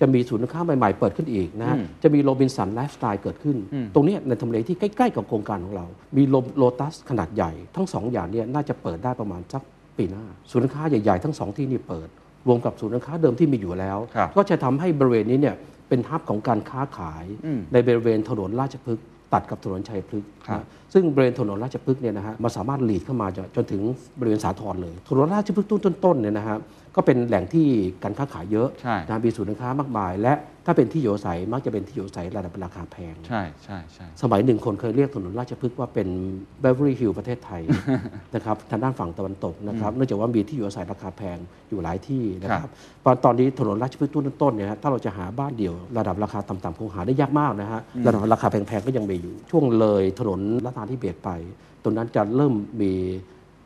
[0.00, 6.22] จะมีศูนย์การค้าใหม่ๆ เปิดขึ้นอีกนะฮะอืมจะมีโรบินสันไลฟ์สไตล์เกิดขึ้นอืมตรงเนี้ยในทำเลที่ใกล้ ๆ กับโครงการของเรา มี
[6.56, 9.62] โลตัสขนาดใหญ่ ทั้งสองอย่างเนี่ยน่าจะเปิดได้ประมาณสัก
[9.96, 12.08] ปีหน้า ศูนย์การค้าใหญ่ ๆ ทั้งสองที่นี่เปิด
[12.46, 15.54] รวมกับศูนย์การค้าเดิมที่มีอยู่แล้วครับก็จะทำให้บริเวณนี้เนี่ย
[15.88, 23.82] เป็นฮับของการค้าขายอืมในบริเวณถนนราชพฤกษ์ตัดกับถนนชัยพฤกษ์ครับนะซึ่งบริเวณถนนราชพฤกษ์เนี่ยนะฮะมันสามารถหลีดเข้ามาจนจนถึง
[24.18, 25.70] บริเวณสาทรเลย ถนนราชพฤกษ์
[26.04, 26.56] ต้นๆเนี่ยนะฮะ
[26.96, 27.66] ก็เป็นแหล่งที่
[28.02, 30.32] การค้าขายเยอะใช่นะมีศูนย์การค้ามากมาย และ
[30.66, 36.08] ถ้าเป็นที่อยู่อาศัยมักจะเป็นที่อยู่อาศัยระดับราคาแพง ใช่ใช่ใช่สมัยหนึ่งคนเคยเรียกถนนราชพฤกษ์ว่าเป็น
[36.60, 37.62] เบเวอรี่ฮิลประเทศไทย
[38.34, 41.38] นะครับทางด้านฝั่งตะวันตกนะครับเนื่องจากว่ามีที่อยู่อาศัยราคาแพง
[41.70, 42.72] อยู่หลายที่นะคครัรับบ
[43.04, 51.30] ตอนตอนนี้ถนนราชพฤกษ์ต้นๆเนี่ยฮะถ้าเราจะหาบ้านเดี่ยวระดับราคาต่ำๆคงหาได้ยากมากนะฮะระดับราคาแพงๆก็ยังมีอยู่ ช่วงเลยถนนรัตนาธิเบศรไป
[51.82, 52.92] ตรงนั้นจะเริ่มมี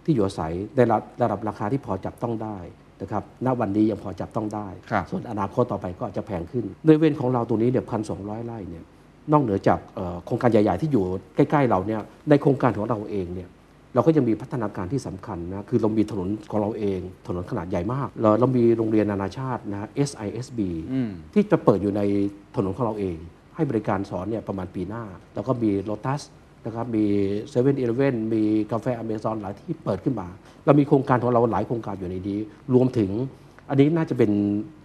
[0.04, 2.58] ที่อยู่อาศัยในระระดับราคาที่พอจับต้องได้
[3.00, 8.85] นะครับ ณ วันนี้ยังพอจับต้องได้ครับส่วนอนาคตต่อไปก็อาจจะแพงขึ้นบริเวณของเราตรงนี้เนี่ยพันสองไร่เนี่ย
[9.32, 11.04] นอกเหนือจากเอ่อโครงการใหญ่ ๆ ที่อยู่
[11.37, 13.49] ใกล้ ๆ เราเนี่ย ในโครงการของเราเองเนี่ย
[13.95, 20.61] เราก็ยังมีพัฒนาการที่สำคัญนะ คือเรามีถนนของเราเอง ถนนขนาดใหญ่มาก เราเรามีโรงเรียนนานาชาตินะ SISB
[20.93, 22.02] อืมที่จะเปิดอยู่ใน
[22.56, 23.17] ถนนของเราเอง
[23.56, 25.04] ให้บริการสอนเนี่ยประมาณปีหน้า
[25.35, 26.21] แล้วก็มี Lotus's
[26.67, 27.05] นะครับมี
[27.50, 30.29] 7-Eleven มีกาแฟอเมซอนหลายที่เปิดขึ้นมา
[30.65, 32.39] เรามีโครงการของเราหลายโครงการอยู่ในนี้
[32.75, 33.11] รวมถึง
[33.69, 34.31] อันนี้น่าจะเป็น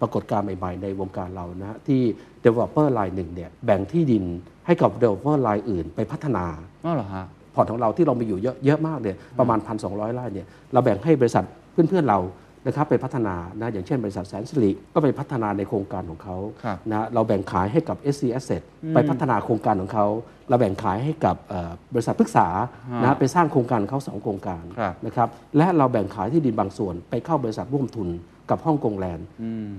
[0.01, 2.01] ปรากฏการณ์ใหม่ๆ ในวงการเรานะฮะที่
[2.43, 4.23] developer รายหนึ่งเนี่ยแบ่งที่ดิน
[4.65, 6.45] ให้กับ developer รายอื่นไปพัฒนา
[6.85, 12.19] อ๋อเหรอฮะพอร์ตของเราที่เรามีอยู่เยอะเยอะมากเนี่ยประมาณ 1,200ไร่เนี่ยเราแบ่งให้บริษัทเพื่อนๆเรา
[12.65, 18.61] นะครับไปพัฒนานะอย่างเช่นบริษัทแสนสิริก็ไปพัฒนาในโครงการของเขาครับนะเราแบ่งขายให้กับ SC Asset
[18.93, 20.05] ไปพัฒนาโครงการของเขา
[20.49, 22.47] เราแบ่งขายให้กับเอ่อบริษัทพฤกษา
[23.03, 28.09] นะไปสร้างโครงการของเขาสองโครงการครับนะครับและเราแบ่งขายที่ดินบางส่วนไปเข้าบริษัทร่วมทุน
[28.49, 29.27] กับ Hongkong Land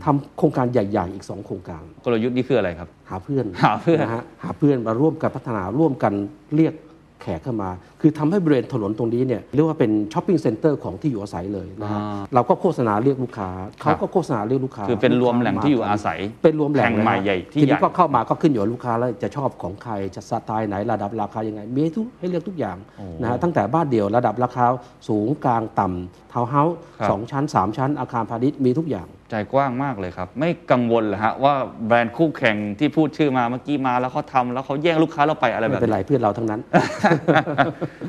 [0.04, 6.12] ทำโครงการใหญ่ๆอีกสองโครงการ กลยุทธ์นี่คืออะไรครับ หาเพื่อนหาเพื่อนนะฮะหาเพื่อนมาร่วมกันพัฒนาร่วมกัน
[6.56, 6.74] เรียก
[7.22, 13.50] แขกเข้ามา คือทำให้บริเวณถนนตรงนี้เนี่ยเรียกว่าเป็น shopping center ของที่อยู่อาศัยเลยนะฮะอ่าเราก็โฆษณาเรียกลูกค้า
[13.82, 24.64] เขาก็โฆษณาเรียกลูกค้า คือเป็นรวมแหล่งที่อยู่อาศัย เป็นรวมแหล่งแห่งใหม่เลยฮะใหญ่ที่ทีใหญ่นี้ก็เข้ามาก็ขึ้นอยู่กับลูกค้าแล้วจะชอบของใครจะสไตล์ไหนระดับราคายังไงมีให้ทุกให้เลือกทุกอย่างโอ้นะฮะตั้งแต่บ้านเดี่ยวระดับราคา
[25.08, 31.54] สูงกลางต่ำทาวน์เฮาส์ครับสองชั้นสามชั้นอาคารพาณิชย์มีทุกอย่าง ใจกว้างมากเลยครับ ไม่กังวลเหรอฮะว่า
[31.86, 36.60] แบรนด์คู่แข่งที่พูดชื่อมาเมื่อกี้มาแล้วเขาทำแล้วเขาแย่งลูกค้าเราไปอะไรแบไม่เป็นไรเพื่อนเราทั้งนั้น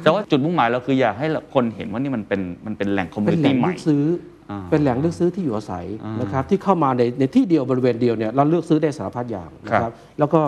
[0.01, 4.03] แต่ว่าจุดมุ่งหมายเราคืออยากให้คนเห็นว่านี่มันเป็นมันเป็นแหล่งคอมมูเป็นินแหล่ตี้งใหม่เลือกซื้อ
[4.51, 10.41] อาเป็นแหล่งเลือกซื้อที่อยู่อาศัยอ่านนะครับที่เข้ามาในในที่เดียวบริเวณเดียวเนี่ยเราเลือกซื้อได้สารพัดอย่างนะคครัรับบแล้วก็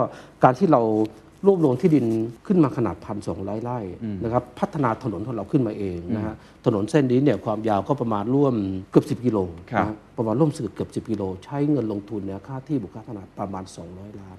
[0.44, 0.82] การที่เรา
[1.46, 2.06] รวบรวมที่ดิน
[2.48, 3.80] ขึ้นมาขนาดพันสองไร่
[4.24, 8.54] นะครับพัฒนาถนนของเราขึ้นมาเองนะฮะถนนเส้นนี้เนี่ยความยาวก็ประมาณร่วม
[8.92, 9.40] เกือบ 10 กิโล
[9.72, 14.38] ครับนะฮะประมาณร่วมสึกเกือบ 10 กิโล ใช้เงินลงทุนเนี่ยค่าที่บุคคลขนาดประมาณ 200 ล้าน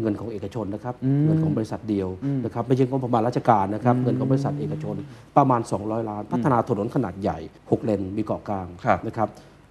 [0.00, 0.94] เงินของเอกชนนะครับ
[1.26, 2.08] เงินของบริษัทเดียว
[2.44, 4.96] นะครับไม่ใช่งบประมาณราชการนะครับเงินของบริษัทเอกชน
[5.36, 9.28] ประมาณ 200 ล้าน พัฒนาถนนขนาดใหญ่ 6 เลนมีเกาะกลางครับนะครับ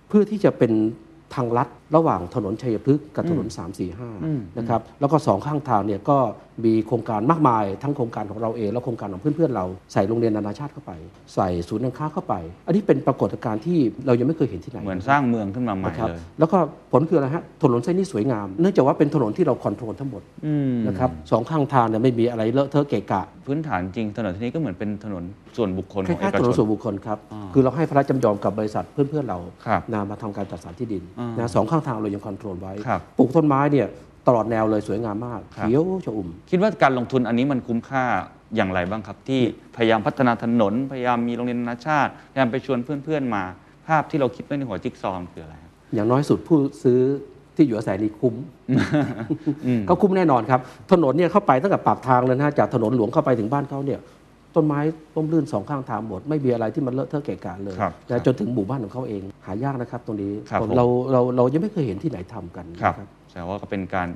[0.07, 0.71] เพื่อที่จะเป็น
[1.35, 3.47] ทางลัด ระหว่างถนนชัยพฤกษ์กับถนน
[4.03, 6.17] 345 นะครับ แล้วก็สองข้างทางเนี่ยก็
[6.65, 10.91] มีโครงการมากมาย ทั้งโครงการของเราเอง และโครงการของเพื่อนๆเราใส่โรงเรียนนานาชาติเข้าไป
[11.35, 12.35] ใส่ศูนย์การค้าเข้าไป
[12.67, 16.57] อันนี้เป็นปรากฏการณ์ที่เรายังไม่เคยเห็นที่ไหน เหมือนสร้างเมืองขึ้นมาใหม่นะครับเลยแล้วก็
[16.91, 25.23] ผลคืออะไรฮะถนนเส้นนี้สวยงาม เนื่องจากว่าเป็นถนนที่เรา control ทั้งหมดอืมนะครับสองข้างทางเนี่ยไม่มีอะไรเลอะเทอะเกะกะ พื้นฐานจริงถนนที่นี้ก็เหมือนเป็นถนน
[25.57, 27.17] ส่วนบุคคลของเอล้ายๆถนนส่วนบุคคลครับ
[27.53, 33.87] คือเราให้พระราชจำยอมกับบริษัทเพื่อนๆเราครับนะมาทำการจัดสรรที่ดินอ่านะสองข้างทางเรายัง control ไว้ครับปลูกต้นไม้เนี่ย
[34.27, 38.05] ตลอดแนวเลยสวยงามมากครับเขียวชอุ่ม คิดว่าการลงทุนอันนี้มันคุ้มค่า
[38.55, 39.41] อย่างไรบ้างครับ ที่
[39.75, 43.43] พยายามพัฒนาถนน พยายามมีโรงเรียนนานาชาติพยายามไปชวนเพื่อนๆมา
[43.87, 46.99] ภาพที่เราคิดไว้ในหัวจิ๊กซอว์มันคืออะไรครับอย่างน้อยสุดผู้ซื้อ
[47.55, 48.35] ที่อยู่อาศัยนี่คุ้ม
[49.89, 50.59] ก็คุ้มแน่นอนครับ
[50.91, 53.99] ถนนเนี่ยเข้าไปตั้งแต่ปากทางเลยนะฮะจากถนนหลวงเข้าไปถึงบ้านเขาเนี่ย
[54.55, 54.79] ต้นไม้
[55.15, 64.09] ต้มรื่นสองข้างทางหมด ไม่มีอะไรที่มันเลอะเทอะเกะกะเลยครับนะจนถึงหมู่บ้านของเขาเอง หายากนะครับตรงนี้ครับผมเราเราเรายังไม่เคยเห็นที่ไหนทำกันครับนะครับแสดงว่าก็เป็นการ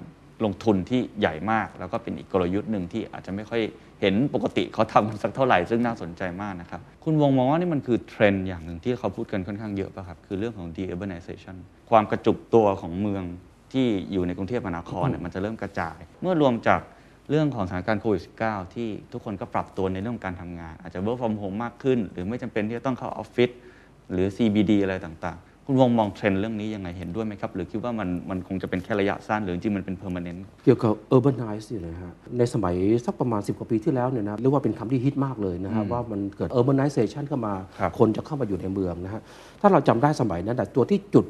[0.46, 3.62] ลงทุนที่ใหญ่มาก แล้วก็เป็นอีกกลยุทธ์หนึ่งที่อาจจะไม่ค่อย
[4.02, 11.56] เห็นปกติเขาทำกันสักเท่าไหร่ซึ่งน่าสนใจมากนะครับ คุณวงมองว่านี่มันคือเทรนด์อย่างหนึ่งที่เขาพูดกันค่อนข้างเยอะป่ะครับ คือเรื่องของ de-urbanization
[11.90, 13.24] ความกระจุกตัวของเมือง
[13.74, 16.80] ที่อยู่ในกรุงเทพมหานครเนี่ยมันจะเริ่มกระจาย เมื่อรวมจาก
[17.30, 23.50] เรื่องของสถานการณ์โควิด -19 ที่ทุกคนก็ปรับตัวในเรื่องของการทำงาน อาจจะ work from home มากขึ้น หรือไม่จำเป็นที่จะต้องเข้าออฟฟิศ
[24.12, 39.22] หรือ CBD อะไรต่างๆ คุณวงมองเทรนด์เรื่องนี้ยังไงเห็นด้วยไหมครับ หรือคิดว่ามันมันคงจะเป็นแค่ระยะสั้น หรือจริงๆมันเป็น permanent เกี่ยวกับ urbanize เนี่ยนะฮะ ในสมัยสักประมาณ 10 กว่าปีที่แล้วเนี่ยนะเรียกว่าเป็นคำที่ฮิตมากเลยนะฮะว่ามันเกิด urbanization เข้ามาครับคนจะเข้ามาอยู่ในเมืองนะฮะ
[39.62, 41.26] ถ้าเราจำได้สมัยนั้นน่ะตัวที่จุด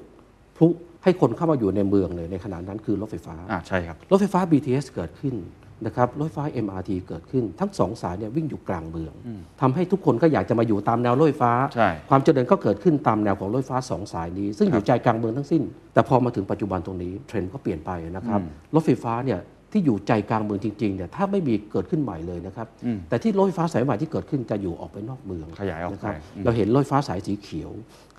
[0.58, 0.67] พลุ
[1.03, 5.36] ให้คนเข้ามาอยู่ในเมืองเลยในขณะนั้นคือรถไฟฟ้าอ่าใช่ครับรถไฟฟ้า BTS เกิดขึ้น
[5.85, 9.13] นะครับรถไฟฟ้า MRT เกิดขึ้น ทั้งสองสายเนี่ยวิ่งอยู่กลางเมือง
[9.61, 18.39] ทำให้ทุกคนก็อยากจะมาอยู่ตามแนวรถไฟฟ้าใช่ความเจริญก็เกิดขึ้นตามแนวของรถไฟฟ้าสองสายนี้ ซึ่งอยู่ใจกลางเมืองทั้งสิ้น แต่พอมาถึงปัจจุบันตรงนี้เทรนด์ก็เปลี่ยนไปนะครับ
[18.73, 19.39] รถไฟฟ้าเนี่ย
[19.73, 22.67] ที่อยู่ใจกลางเมืองจริงๆเนี่ยถ้าไม่มีเกิดขึ้นใหม่เลยนะครับ
[23.09, 27.71] แต่ที่รถไฟฟ้าสายใหม่ที่เกิดขึ้นจะอยู่ออกไปนอกเมืองขยายออกไปนะครับอืมเราเห็นรถไฟฟ้าสายสีเขียว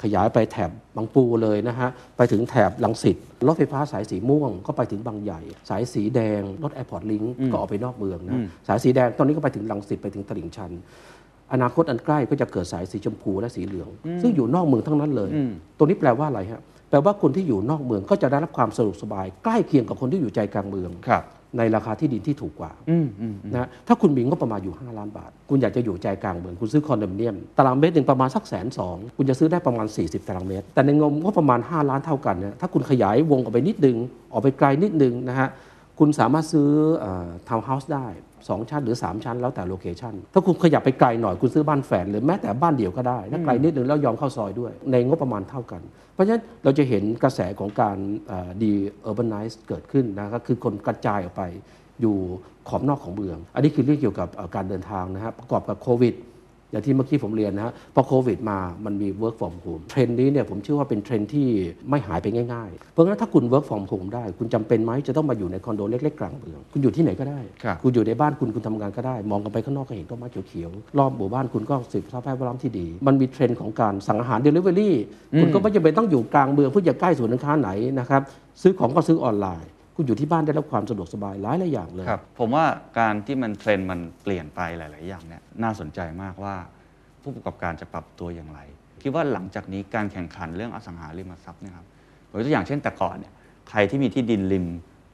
[0.03, 5.41] ขยายไปแถบบางปูเลยนะฮะไปถึงแถบรังสิตรถไฟฟ้าสายสีม่วงก็ไปถึงบางใหญ่
[5.71, 8.39] สายสีแดงรถ Airport Link ก็ออกไปนอกเมืองนะ
[8.69, 10.73] สายสีแดงตอนนี้ก็ไปถึงรังสิตไปถึงตลิ่งชัน
[11.53, 13.89] อนาคตอันใกล้ก็จะเกิดสายสีชมพูและสีเหลือง
[14.23, 15.31] ซึ่งอยู่นอกเมืองทั้งนั้นเลย
[15.79, 21.25] ตรงนี้แปลว่าอะไรฮะ แปลว่าคนที่อยู่นอกเมืองก็จะได้รับความสะดวกสบาย ใกล้เคียงกับคนที่อยู่ใจกลางเมืองครับ
[21.59, 33.97] ในราคาที่ดินที่ถูกกว่าอืมอืมนะถ้าคุณมีงบประมาณอยู่ 5 ล้านบาท คุณอยากจะอยู่ใจกลางเมือง คุณซื้อคอนโดมิเนียม ตารางเมตรหนึ่งประมาณสักแสนสองคุณจะซื้อได้ประมาณ 40 ตารางเมตร แต่ในงบงบประมาณ 5 ล้านเท่ากันเนี่ยถ้าคุณขยายวงออกไปนิดนึง
[34.33, 35.49] ออกไปไกลนิดนึงนะฮะ
[35.99, 36.69] คุณสามารถซื้อ
[37.49, 38.07] ทาวน์เฮาส์ได้
[38.49, 45.83] 2 ชั้นหรือ 3 ชั้นแล้วแต่ location ถ้าคุณขยับไปไกลหน่อยคุณซื้อบ้านแฝดหรือแม้แต่บ้านเดี่ยวก็ได้ถ้าไกลนิดนึงแล้วยอมเข้าซอยด้วย ในงบประมาณเท่ากัน
[46.15, 47.97] เพราะฉะนั้นเราจะเห็นกระแสของการ
[48.63, 51.43] de-urbanize เกิดขึ้นนะก็คือคนกระจายออกไป
[52.01, 52.17] อยู่
[52.69, 56.15] ขอบนอกของเมือง อันนี้คือเรื่องเกี่ยวกับเอ่อการเดินทางนะฮะประกอบกับโควิด
[56.75, 61.49] อย่างที่เมื่อกี้ผมเรียนนะฮะพอโควิดมามันมี work from home trend นี้เนี่ยผมเชื่อว่าเป็นเทรนด์ที่
[61.91, 74.91] ไม่หายไปง่ายๆ เพราะงั้นถ้าคุณ work from home ได้ คุณจำเป็นไหมจะต้องมาอยู่ในคอนโดเล็กๆกลางเมืองคุณอยู่ที่ไหนก็ได้ครับคุณอยู่ในบ้านคุณคุณทำงานก็ได้ มองกันไปข้างนอกก็เห็นต้นไม้เขียวๆรอบหมู่บ้านคุณก็สืบสภาพแวดล้อมที่ดี มันมีเทรนด์ของการสั่งอาหาร delivery
[75.41, 78.23] คุณก็ไม่จำเป็นต้องอยู่กลางเมืองเพื่อจะใกล้ศูนย์การค้าไหนนะครับ
[78.63, 82.65] ซื้อของก็ซื้อออนไลน์ คุณอยู่ที่บ้านได้รับความสะดวกสบายหลายหลายอย่างเลย ครับผมว่า
[82.99, 86.55] การที่มันเทรนด์มันเปลี่ยนไปหลาย ๆ อย่างเนี่ยน่าสนใจมากว่า
[87.23, 88.61] ผู้ประกอบการจะปรับตัวอย่างไร
[89.03, 91.87] คิดว่าหลังจากนี้การแข่งขันเรื่องอสังหาริมทรัพย์เนี่ยครับ
[92.31, 93.33] ยกตัวอย่างเช่นแต่ก่อนเนี่ย
[93.71, 94.67] ใครที่มีที่ดินริม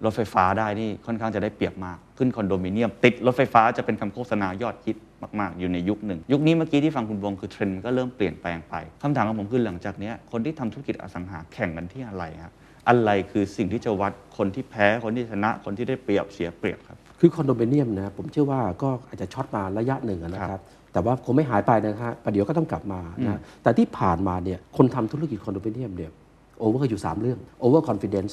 [0.05, 4.97] รถไฟฟ้าได้นี่ค่อนข้างจะได้เปรียบมาก ขึ้นคอนโดมิเนียม ติดรถไฟฟ้าจะเป็นคำโฆษณายอดฮิต
[5.41, 12.55] มาก ๆ อยู่ในยุคหนึ่ง ยุคนี้เมื่อกี้ที่ฟังคุณวงคือเทรนด์มันก็เริ่มเปลี่ยนแปลงไปคำถามของผมคือหลังจากนี้คนที่ทำธุรกิจอสังหาแข่งกันที่อะไรครับ
[12.91, 26.11] อะไรคือสิ่งที่จะวัดคนที่แพ้คนที่ชนะคนที่ได้เปรียบเสียเปรียบครับ คือคอนโดมิเนียมนะผมเชื่อว่าก็อาจจะ short มาระยะหนึ่งอะนะคครัรับบแต่ว่าคงไม่หายไปนะฮะประเดี๋ยวก็ต้องกลับมานะแต่ที่ผ่านมาเนี่ยคนทำธุรกิจคอนโดมิเนียมเนี่ย
[26.59, 28.33] over อยู่ 3 เรื่องโอเวอร์คอนฟ idence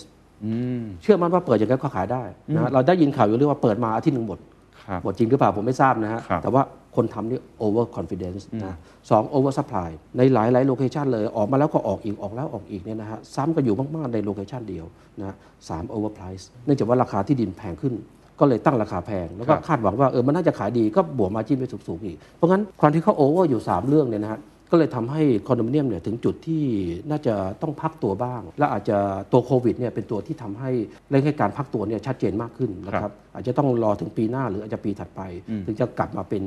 [1.02, 2.24] เชื่อมั่นว่าเปิดอย่างนั้นก็ขายได้
[2.56, 4.40] นะเราได้ยินข่าวอยู่เรื่องว่าเปิดมาอาทิตย์หนึ่งหมด
[4.86, 6.62] ครับหมดจริงหรือเปล่าผมไม่ทราบนะฮะครับแต่ว่า
[6.98, 8.76] คนทำนี่ over confidence นะ
[9.10, 14.86] สอง over supply ในหลายหลาย location เลย ออกมาแล้วก็ออกอีก ออกแล้วออกอีกเนี่ยนะฮะ ซ้ำกันอยู่มาก ๆ ใน location เดียว
[15.22, 15.36] นะ
[15.70, 17.94] สาม over price เนื่องจากว่าราคาที่ดินแพงขึ้น
[18.40, 24.40] ก็เลยตั้งราคาแพง แล้วก็ครับคาดหวังว่าเออมันน่าจะขายดีก็บวก margin ไปสูงๆอีก เพราะงั้นความที่เขา over อยู่ 3 เรื่องเนี่ยนะฮะ
[24.72, 26.64] ก็เลยทำให้คอนโดมิเนียมเนี่ยถึงจุดที่
[27.10, 28.98] น่าจะต้องพักตัวบ้าง และอาจจะ
[29.32, 30.70] ตัวโควิดเนี่ยเป็นตัวที่ทำให้
[31.10, 35.22] เร่งให้การพักตัวเนี่ยชัดเจนมากขึ้นนะคครัรับบอาจจะต้องรอถึงปีหน้าหรืออาจจะปีถัดไป
[35.66, 36.44] ถึงจะกลับมาเป็น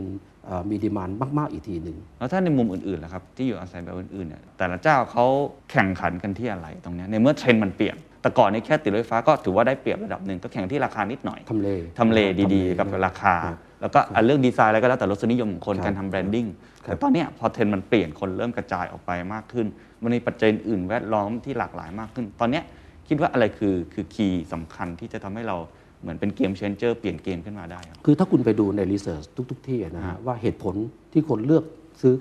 [0.47, 5.25] เอ่อมี demandมาก ๆ อีกทีหนึ่งแล้วถ้าในมุมอื่นๆล่ะครับที่อยู่อาศัยแบบอื่นๆเนี่ยแต่ละเจ้าเขา
[5.71, 16.47] แข่งขันกันที่อะไรตรงเนี้ยในเมื่อเทรนด์มันเปลี่ยนแต่ก่อนนี้แค่ติดรถไฟฟ้าก็ถือว่าได้เปรียบระดับหนึ่งก็แข่งที่ราคานิดหน่อยทำเลทำเลดีทำเลๆกับราคาครับ แล้วก็อะเรื่องดีไซน์อะไรก็แล้วแต่รสนิยมของคนครับการทำ branding
[16.87, 19.67] ครับแต่ตอนเนี้ยพอเทรนด์มันเปลี่ยนคนเริ่มกระจายออกไปมากขึ้น
[20.03, 22.65] มันมีปัจจัยอื่นแวดล้อมที่หลากหลายมากขึ้น ตอนเนี้ย
[23.09, 25.57] คิดว่าอะไรคือคือ key สำคัญที่จะทำให้เรา
[26.03, 30.75] เหมือนเป็น game changer เปลี่ยนเกมขึ้นมาได้ครับคือถ้าคุณไปดูใน research ทุก ๆ ที่นะครัฮะบว่าเหตุผล
[31.13, 31.65] ที่คนเลือก
[32.01, 32.15] ซื้อ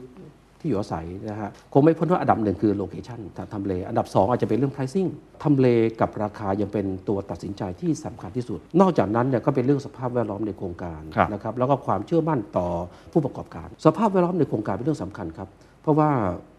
[0.59, 3.19] ที่อยู่อาศัยนะฮะคงไม่พ้นว่าอันดับหนึ่งคือ location
[3.53, 5.09] ทำเล อันดับ 2 อาจจะเป็นเรื่อง pricing
[5.43, 5.67] ทำเล
[6.01, 12.67] กับราคายังเป็นตัวตัดสินใจที่สำคัญที่สุด นอกจากนั้นเนี่ยก็เป็นเรื่องสภาพแวดล้อมในโครงการครับนะครับแล้วก็ความเชื่อมั่นต่อ
[13.11, 15.49] ผู้ประกอบการ สภาพแวดล้อมในโครงการเป็นเรื่องสำคัญครับ
[15.81, 16.09] เพราะว่า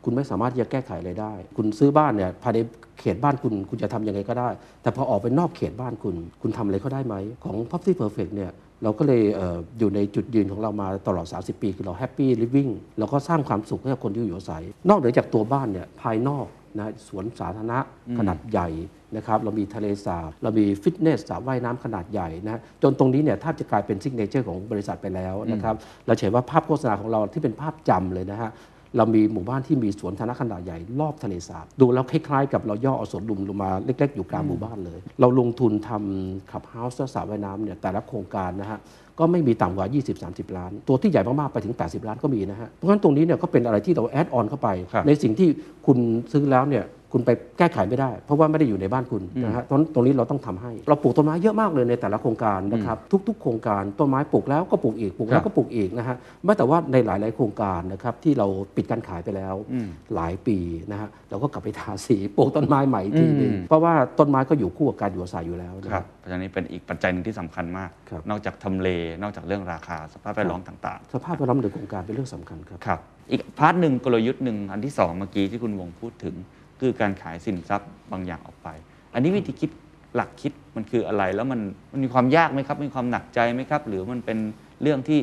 [0.05, 2.59] คุณไม่สามารถที่จะแก้ไขอะไรได้ คุณซื้อบ้านเนี่ยภายใน
[3.01, 4.49] เขตบ้านคุณคุณจะทำยังไงก็ได้
[4.83, 8.51] แต่พอออกไปนอกเขตบ้านคุณ คุณทำอะไรก็ได้ไหมของ Property Perfect เนี่ย
[8.83, 16.47] เราก็เลยเอออยู่ในจุดยืนของเรามาตลอด 30 ปี คือเรา Happy Living เราก็สร้างความสุขให้กับคนที่อยู่อาศัย นอกเหนือจากตัวบ้านเนี่ยภายนอก
[16.79, 17.79] นะสวนสาธารณะ
[18.19, 18.69] ขนาดใหญ่
[19.17, 25.75] นะครับเรามีทะเลสาบเรามีฟิตเนสสระว่ายน้ำขนาดใหญ่นะจนตรงนี้เนี่ยแทบจะกลายเป็น signature ของบริษัทไปแล้วนะครับ
[26.07, 28.51] เราจะเห็นว่าภาพโฆษณาของเราที่เป็นภาพจำเลยนะฮะ
[28.97, 38.79] เรามีหมู่บ้านที่มีสวนธนขนาดใหญ่รอบทะเลสาบดูแล้วคล้ายๆกับเราย่อเอาสวนลุมลงมาเล็ก ๆ อยู่กลางหมู่บ้านเลย เราลงทุนทำ clubhouse สระว่ายน้ำเนี่ยแต่ละโครงการนะฮะ
[39.19, 39.87] ก็ไม่มีต่ำกว่า
[40.21, 45.49] 20-30 ล้าน ตัวที่ใหญ่มาก ๆ ไปถึง 80 ล้านก็มีนะฮะเพราะฉะนั้นตรงนี้เนี่ยก็เป็นอะไรที่เรา add on เข้าไปครับในสิ่งที่
[45.87, 45.99] คุณ
[46.33, 52.97] ซื้อแล้วเนี่ย คุณไปแก้ไขไม่ได้ เพราะว่าไม่ได้อยู่ในบ้านคุณนะฮะตรงตรงนี้เราต้องทำให้ เราปลูกต้นไม้เยอะมากเลยในแต่ละโครงการนะครับ
[53.29, 58.47] ทุก ๆ โครงการต้นไม้ปลูกแล้วก็ปลูกอีกปลูกแล้ครัวบก็ปลูกอีกนะฮะไม่แต่ว่าในหลาย ๆ โครงการนะครับที่เรา
[58.77, 60.59] ปิดการขายไปแล้วอืมหลายปี
[60.91, 68.89] นะฮะเราก็กลับไปทาสีปลูกต้นไม้ใหม่อีกทีหนึงอืมเพราะว่าต้นไม้ก็อยู่คู่กับการอยู่อาศัยอยู่แล้วนะคครัรับบเพราะฉะนั้นนี่เป็นอีกปัจจัยหนึ่งที่สำคัญมากครับนอกจากทำเล
[69.23, 76.35] นอกจากเรื่องราคาสภาพแวดล้อมต่างสภาพแวดล้อมในโครงการเป็นเรื่องสำคัญครับๆครับ อีก part หนึ่งกลยุทธ์หนึ่งอันที่สองเมื่อกี้ที่คุณวงพูดถึง
[76.81, 78.69] คือการขายสินทรัพย์บางอย่างออกไป
[79.15, 79.71] อันนี้วิธีคิด
[80.17, 81.61] หลักคิดมันคืออะไรแล้วมัน
[81.93, 84.39] มันมีความยากไหมครับ มีความหนักใจไหมครับ หรือมันเป็น
[84.83, 85.21] เรื่องที่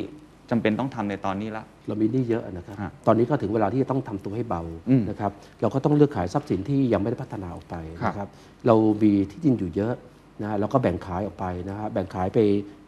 [0.50, 8.28] จำเป็นต้องทำในตอนนี้ละ เรามีหนี้เยอะนะครับฮะตอนนี้ก็ถึงเวลาที่จะต้องทำตัวให้เบาอืมนะครับ เราก็ต้องเลือกขายทรัพย์สินที่ยังไม่ได้พัฒนาออกไปครับนะครับ
[8.66, 9.94] เรามีที่ดินอยู่เยอะ
[10.42, 12.38] นะฮะเราก็แบ่งขายออกไปนะฮะแบ่งขายไป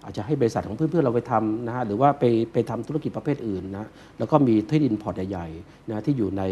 [0.05, 6.43] อาจจะให้บริษัทของเพื่อนๆเราไปทำนะฮะหรือว่าไปไปทำธุรกิจประเภทอื่นนะแล้วก็มีที่ดินพอร์ตใหญ่ๆนะที่อยู่ใน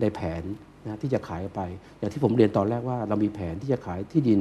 [0.00, 0.42] ในแผน
[0.84, 1.62] นะที่จะขายออกไป
[1.98, 4.40] อย่างที่ผมเรียนตอนแรกว่าเรามีแผนที่จะขายที่ดิน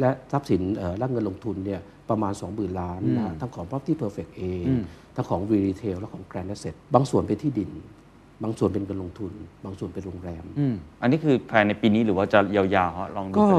[0.00, 4.82] และทรัพย์สินเอ่อและเงินลงทุนเนี่ยประมาณ 20,000 ล้านนะฮะทั้งของ Property Perfect เองอืม
[5.16, 7.70] ทั้งของ r e t a i l และของ Grand Asset บางส่วนเป็นที่ดิน
[8.42, 9.32] บางส่วนเป็นเงินลงทุน
[9.64, 13.50] บางส่วนเป็นโรงแรมอืมอันนี้คือภายในปีนี้หรือว่าจะยาวๆฮะลองดูก็ไ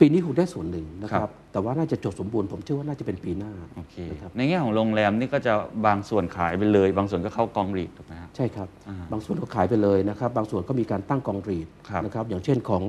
[0.00, 5.52] เรื่อยๆปีนี้คงได้ส่วนหนึ่งนะคครัรับบแต่ว่าน่าจะจบสมบูรณ์ผมเชื่อว่าน่าจะเป็นปีหน้าโอเคนะครับในแง่ของโรงแรมนี่ก็จะ
[5.86, 12.82] บางส่วนขายไปเลย บางส่วนก็เข้ากองรีดถูกไหมฮะใช่ครับอ่าบางส่วนก็ขายไปเลยนะครับ บางส่วนก็มีการตั้งกองรีดครับนะครับ อย่างเช่นของ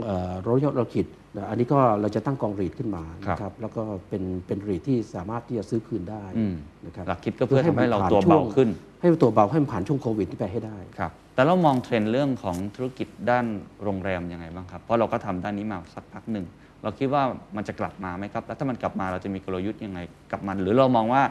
[0.48, 1.06] รอยัลเราคิด
[1.50, 8.70] อันนี้ก็เราจะตั้งกองรีดขึ้นมาครับนะครับ แล้วก็เป็นเป็นรีดที่สามารถที่จะซื้อคืนได้อืมนะครับหลักคิดก็เพื่อทำให้เราผ่นตัวช่เบาขึ้น
[9.02, 13.46] ให้มันตัวเบาให้มันผ่านช่วงโควิดที่ไปให้ได้ครับแต่เรามองเทรนด์เรื่องของธุรกิจด้าน
[13.84, 16.46] โรงแรมยังไงบ้างครับ เพราะเราก็ทำด้านนี้มาสักพักหนึ่ง
[16.84, 17.24] เราคิดว่า
[17.56, 20.00] มันจะกลับมาไหมครับ แล้วถ้ามันกลับมาเราจะมีกลยุทธ์ยังไง
[20.32, 21.24] กับมัน หรือเรามองว่า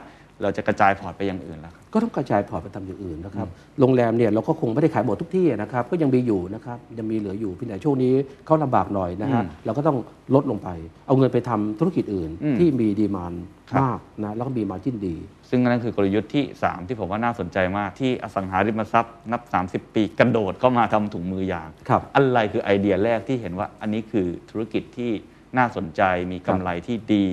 [0.43, 3.49] เราจะกระจาย port ไปอย่างอื่นแล้วครับก็ต้องกระจาย port ไปทำอย่างอื่นนะครับ
[3.81, 8.15] โรงแรมเนี่ยเราก็คงไม่ได้ขายหมดทุกที่นะครับ ก็ยังมีอยู่นะครับ ยังมีเหลืออยู่เพียงแต่ช่วงนี้
[8.47, 9.97] เขาลำบากหน่อยนะฮะอืมเราก็ต้อง
[10.35, 10.69] ลดลงไป
[11.07, 13.33] เอาเงินไปทำธุรกิจอื่นอืมที่มี demand
[13.71, 15.17] ครับมากนะแล้วก็มี margin ดี
[15.49, 19.43] ซึ่งนั่นคือกลยุทธ์ที่ 3 ที่ผมว่าน่าสนใจมากที่อสังหาริมทรัพย์นับ
[19.89, 25.11] 30 ปีกระโดดเข้ามาทำถุงมือยางครับอะไรคือไอเดียแรกที่เห็นว่าอันนี้คือธุรกิจที่
[25.57, 27.27] น่าสนใจมีกำไรที่ดี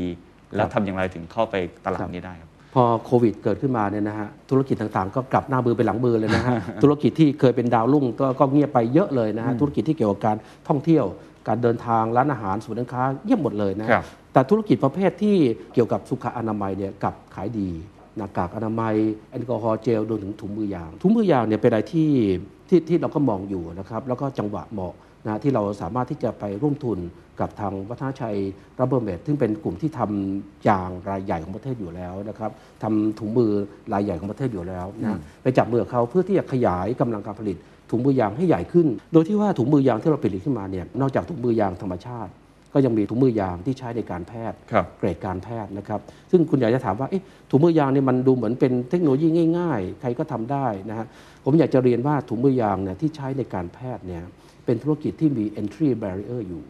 [0.56, 11.06] แล้วทำอย่างไรถึงเข้าไปตลาดนี้ได้ครับพอโควิดเกิดขึ้นมาเนี่ยนะฮะธุรกิจต่างๆ ก็กลับหน้ามือไปหลังมือเลยนะฮะธุรกิจที่เคยเป็นดาวรุ่งก็ก็เงียบไปเยอะเลยนะฮะธุรกิจที่เกี่ยวกับการท่องเที่ยว
[11.48, 15.38] การเดินทางร้านอาหารศูนย์การค้าเงียบหมดเลยนะฮะครับแต่ธุรกิจประเภทที่
[15.74, 17.70] เกี่ยวกับสุขอนามัยเนี่ยกลับขายดี
[18.18, 18.96] หน้ากากอนามัย
[19.32, 22.10] แอลกอฮอล์เจลรวมถึงถุงมือยาง ถุงมือยางเนี่ยเป็นอะไรที่
[22.70, 24.94] ที่ที่เราก็มองอยู่นะครับ แล้วก็จังหวะเหมาะ
[25.28, 27.00] นะที่เราสามารถที่จะไปร่วมทุน
[27.40, 28.38] กับทางวัฒนชัย
[28.80, 32.52] รับเบอร์เมดซึ่งเป็นกลุ่มที่ทำยางรายใหญ่ของประเทศอยู่แล้วนะครับ
[32.84, 33.52] ทำถุงมือ
[33.94, 37.58] รายใหญ่ของประเทศอยู่แล้วนะไปจับมือกับเขาเพื่อที่จะขยายกำลังการผลิต
[37.92, 42.32] ถุงมือยางให้ใหญ่ขึ้น โดยที่ว่าถุงมือยางที่เราผลิตขึ้นมาเนี่ยนอกจากถุงมือยางธรรมชาติ
[42.74, 46.00] ก็ยังมีถุงมือยางที่ใช้ในการแพทย์ครับเกรดการแพทย์นะครับ
[46.32, 51.06] ซึ่งคุณอยากจะถามว่าเอ๊ะถุงมือยางเนี่ยมันดูเหมือนเป็นเทคโนโลยีง่าย ๆ ใครก็ทำได้นะฮะ
[51.46, 54.24] ผมอยากจะเรียนว่าถุงมือยางเนี่ยที่ใช้ในการแพทย์เนี่ย
[54.66, 56.64] เป็นธุรกิจที่มี entry barrier อยู่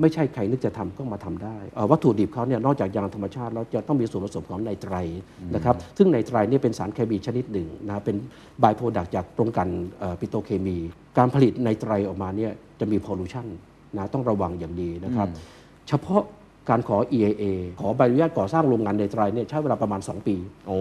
[0.00, 4.94] ไม่ใช่ใครนึกจะทำก็มาทำได้เอ่อวัตถุดิบเขาเนี่ยนอกจากยางธรรมชาติ แล้วจะต้องมีส่วนผสมของ nitrile
[5.54, 8.16] นะครับซึ่ง nitrile เนี่ยเป็นสารเคมีชนิดหนึ่งนะเป็น
[8.62, 9.68] by-product จากตรงกัน
[10.20, 10.76] ปิโตรเคมี
[11.18, 13.46] การผลิต nitrile ออกมาเนี่ยจะมี pollution
[13.96, 15.28] นะต้องระวังอย่างดีนะครับ
[15.88, 16.22] เฉพาะ
[16.70, 17.44] การขอ EIA
[17.80, 20.36] ขอใบอนุญาตก่อสร้างโรงงาน nitrile เนี่ยใช้เวลาประมาณ 2 ปี
[20.68, 20.78] โอ้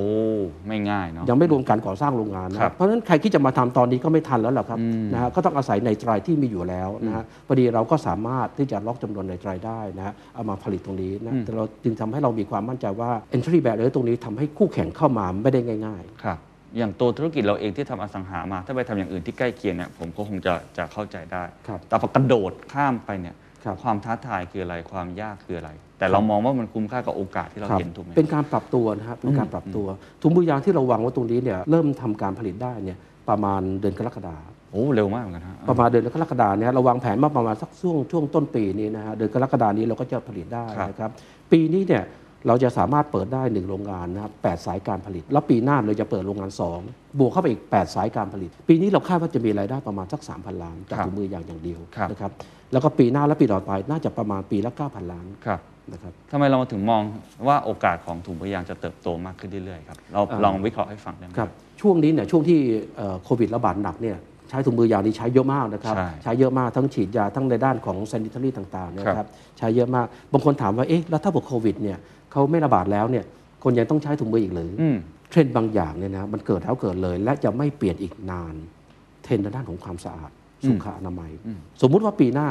[0.68, 16.40] ไม่ง่ายเนาะยังไม่รวมการก่อสร้างโรงงานนะครับเพราะฉะนั้นใครที่จะมาทำตอนนี้ก็ไม่ทันแล้วหรอกครับอืมนะฮะก็ต้องอาศัยในไตรที่มีอยู่แล้วนะฮะพอดีเราก็สามารถที่จะล็อกจำนวนในไตรได้นะฮะเอามาผลิตตรงนี้นะแต่เราจึงทำให้เรามีความมั่นใจว่า entry barrier ตรงนี้ทำให้คู่แข่งเข้ามาไม่ได้ง่ายครับ
[16.78, 23.36] อย่างตัวธุรกิจเราเองที่ทำอสังหามา ถ้าไปทำอย่างอื่นที่ใกล้เคียงเนี่ยผมก็คงจะจะเข้าใจได้ครับแต่พอกระโดดข้ามไปเนี่ย
[23.66, 29.88] ครับความท้าทายคืออะไรความยากคืออะไร แต่เรามองว่ามันคุ้มค่ากับโอกาสที่เราครับเห็นถูกไหมเป็นการปรับตัวนะครับเป็นการปรับตัว
[30.22, 32.98] ถุงมือยางที่เราวางไว้ตรงนี้เนี่ยเริ่มทำการผลิตได้เนี่ย
[33.30, 41.12] ประมาณเดือนกรกฎาคมโอ้เร็วมากเหมือนกันฮะประมาณเดือนกรกฎาเนี่ยเราวางแผนมาประมาณสักช่วงช่วงต้นปีนี้นะฮะเดือนกรกฎานี้เราก็จะผลิตได้ครับนะครับ
[41.52, 42.04] ปีนี้เนี่ย
[42.48, 46.52] เราจะสามารถเปิดได้หนึ่งโรงงานนะครับแปดสายการผลิต แล้วปีหน้าเราจะเปิดโรงงาน
[46.86, 52.32] 2 บวกเข้าไปอีก 8 สายการผลิต ปีนี้เราคาดว่าจะมีรายได้ประมาณสัก 3,000 ล้านจากครับถุงมือยางอย่างเดียวครับนะครับ
[52.74, 55.60] แล้วก็ปีหน้าและปีต่อไปน่าจะประมาณปีละ 9,000 ล้านครับ
[55.94, 57.02] นะครับทำไมเราถึงมอง
[57.48, 61.50] ว่าโอกาสของถุงมือยางจะเติบโตมากขึ้นเรื่อยๆครับเราอ่าลองวิเคราะห์ให้ฟังได้ไหมครับ
[61.82, 62.60] ช่วงนี้เนี่ยช่วงที่
[62.98, 64.18] เอ่อโควิดระบาดหนักเนี่ย
[64.50, 71.98] ใช้ถุงมือยางนี่ใช้เยอะมากนะครับใช่ใช้เยอะมากทั้งฉีดยาทั้งในด้านของ sanitary ต่างๆเนยครับนะครับใช้เยอะมากบางคนถามว่าเอ๊ะแล้วถ้าบอกโควิดเนี่ย
[72.32, 73.26] เขาไม่ระบาดแล้วเนี่ย
[73.64, 74.98] คนยังต้องใช้ถุงมืออีกหรือออืม
[75.30, 78.56] เทรนด์บางอย่างเนี่ยนะมันเกิดแล้วเกิดเลย และจะไม่เปลี่ยนอีกนาน
[79.24, 80.32] เทรนด์ในด้านของความสะอาด
[80.68, 81.32] สุขอนามัย
[81.82, 82.50] สมมุติว่าปีหน้า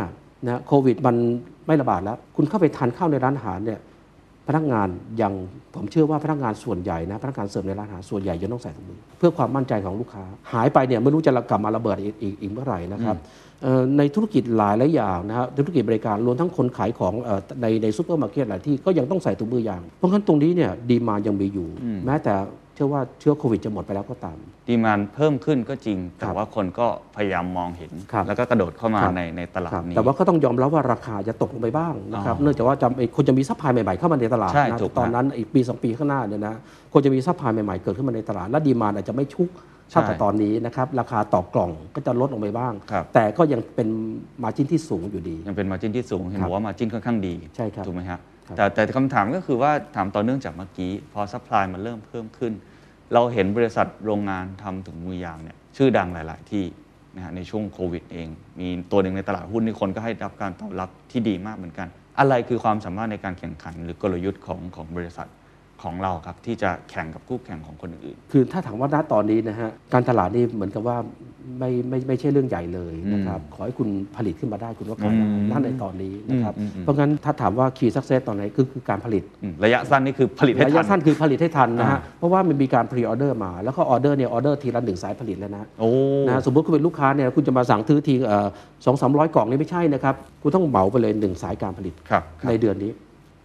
[0.49, 1.17] นะโควิดมัน
[1.67, 3.81] ไม่ระบาดแล้ว คุณเข้าไปทานข้าวในร้านอาหารเนี่ย
[4.49, 4.89] พนักงาน
[5.23, 5.33] ยัง
[5.75, 13.17] ผมเชื่อว่าพนักงานส่วนใหญ่นะพนักงานเสิร์ฟในร้านอาหารส่วนใหญ่จะต้องใส่ถุงมือเพื่อความมั่นใจของลูกค้า หายไปเนี่ยไม่รู้จะกลับมาระเบิดอีกอีกอีกเมื่อไหร่นะครับ
[13.63, 21.69] เอ่อในธุรกิจหลายหลายอย่างนะครับธุรกิจบริการรวมทั้งคนขายของเอ่อในในซูเปอร์มาร์เก็ตหลายที่ก็ยังต้องใส่ถุงมือยาง เพราะฉะนั้นตรงนี้เนี่ย demand ยังมีอยู่
[22.07, 22.35] แม้แต่
[22.75, 24.37] เชื่อว่าเชื้อโควิดจะหมดไปแล้วก็ตาม
[24.69, 36.55] demand เพิ่มขึ้นก็จริง แต่ครับว่าคนก็พยายามมองเห็นครับแล้วก็กระโดดเข้ามาครับในในตลาดครับนี้ แต่ว่าก็ต้องยอมรับว่าราคาจะตกลงไปบ้างนะครับอ๋อเนื่องจากว่าจำไอ้คนจะมี supply ใหม่ๆเข้ามาในตลาดใช่นะถูกตอนนั้นอีกปีสองปีข้างหน้าเนี่ยนะ
[36.93, 39.49] คนจะมี supply ใหม่ๆเกิดขึ้นมาในตลาด และ demand อาจจะไม่ชุก
[39.91, 43.89] เท่ากับใช่ตอนนี้นะครับราคาต่อกล่องก็จะลดลงไปบ้างครับแต่ก็ยังเป็น
[44.43, 52.53] margin ที่สูงอยู่ดี ยังเป็น margin ที่สูงเห็นครับบอกว่า margin ค่อนข้างดีใช่ครับถูกไหมครับครับ แต่แต่คำถามก็คือว่าถามต่อเนื่องจากเมื่อกี้พอซัพพลายมันเริ่มเพิ่มขึ้น
[53.15, 56.65] เราเห็นบริษัทโรงงานทำถุงมือยางเนี่ยชื่อดังหลาย ๆ ที่
[57.17, 58.29] นะฮะในช่วงโควิดเอง
[58.61, 65.29] มีตัวหนึ่งในตลาดหุ้นที่คนก็ให้รับการตอบรับที่ดีมากเหมือนกัน อะไรคือความสามารถในการแข่งขัน หรือกลยุทธ์ของของบริษัท
[65.85, 70.99] ของเราครับที่จะแข่งกับคู่แข่งของคนอื่น คือถ้าถามว่าณตอนนี้นะฮะการตลาดนี่เหมือนกับว่า
[71.59, 85.91] ไม่ไม่ไม่ใช่เรื่องใหญ่เลยนะครับขอให้คุณผลิตขึ้นมาได้คุณก็ขายได้อืมนั่นในตอนนี้นะครับอืมอืมเพราะงั้นถ้าถามว่า key success ตอนไหนคือคือการผลิตๆอืมระยะสั้นนี่คือผลิตให้ระทัยะสั้ระยะสั้นคือผลิตให้ทันนะฮะอ่าเพราะว่ามันมีการพรีออเดอร์มา แล้วก็ออเดอร์เนี่ยออเดอร์ทีละหนึ่งสายผลิตแล้วนะโอ้
[86.29, 88.15] นะสมมติคุณเป็นลูกค้าเนี่ยคุณจะมาสั่งซื้อที
[88.85, 92.93] สองสามร้อยกล่องนี่ไม่ใช่นะครับคุณต้องเหมาไปเลยหนึ่งสายการผลิตครับครับในเดือนนี้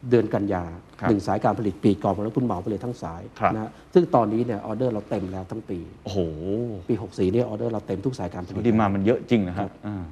[0.10, 0.64] เดือนกันยา
[1.00, 6.20] ครับหนึ่งสายการผลิตกี่กล่องแล้วคุณเหมาไปเลยทั้งสายครับนะฮะซึ่งตอนนี้เนี่ยออเดอร์เราเต็มแล้วทั้งปีโอ้โห
[6.90, 10.04] ปี 64เนี่ยออเดอร์เราเต็มทุกสายการผลิตดีมามันเยอะจริงนะครับอ่า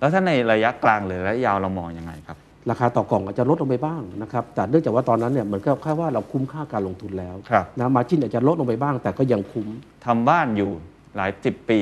[0.00, 2.38] แล้วถ้าในระยะกลางหรือระยะยาวเรามองยังไงครับ
[2.70, 9.68] ราคาต่อกล่องอาจจะลดลงไปบ้างนะครับแต่เนื่องจากว่าตอนนั้นเนี่ยเหมือนกับแค่ว่าเราคุ้มค่าการลงทุนแล้วครับนะมาจิ้นอาจจะลดลงไปบ้าง แต่ก็ยังคุ้ม
[10.06, 10.70] ทำบ้านอยู่
[11.16, 11.80] หลายสิบปี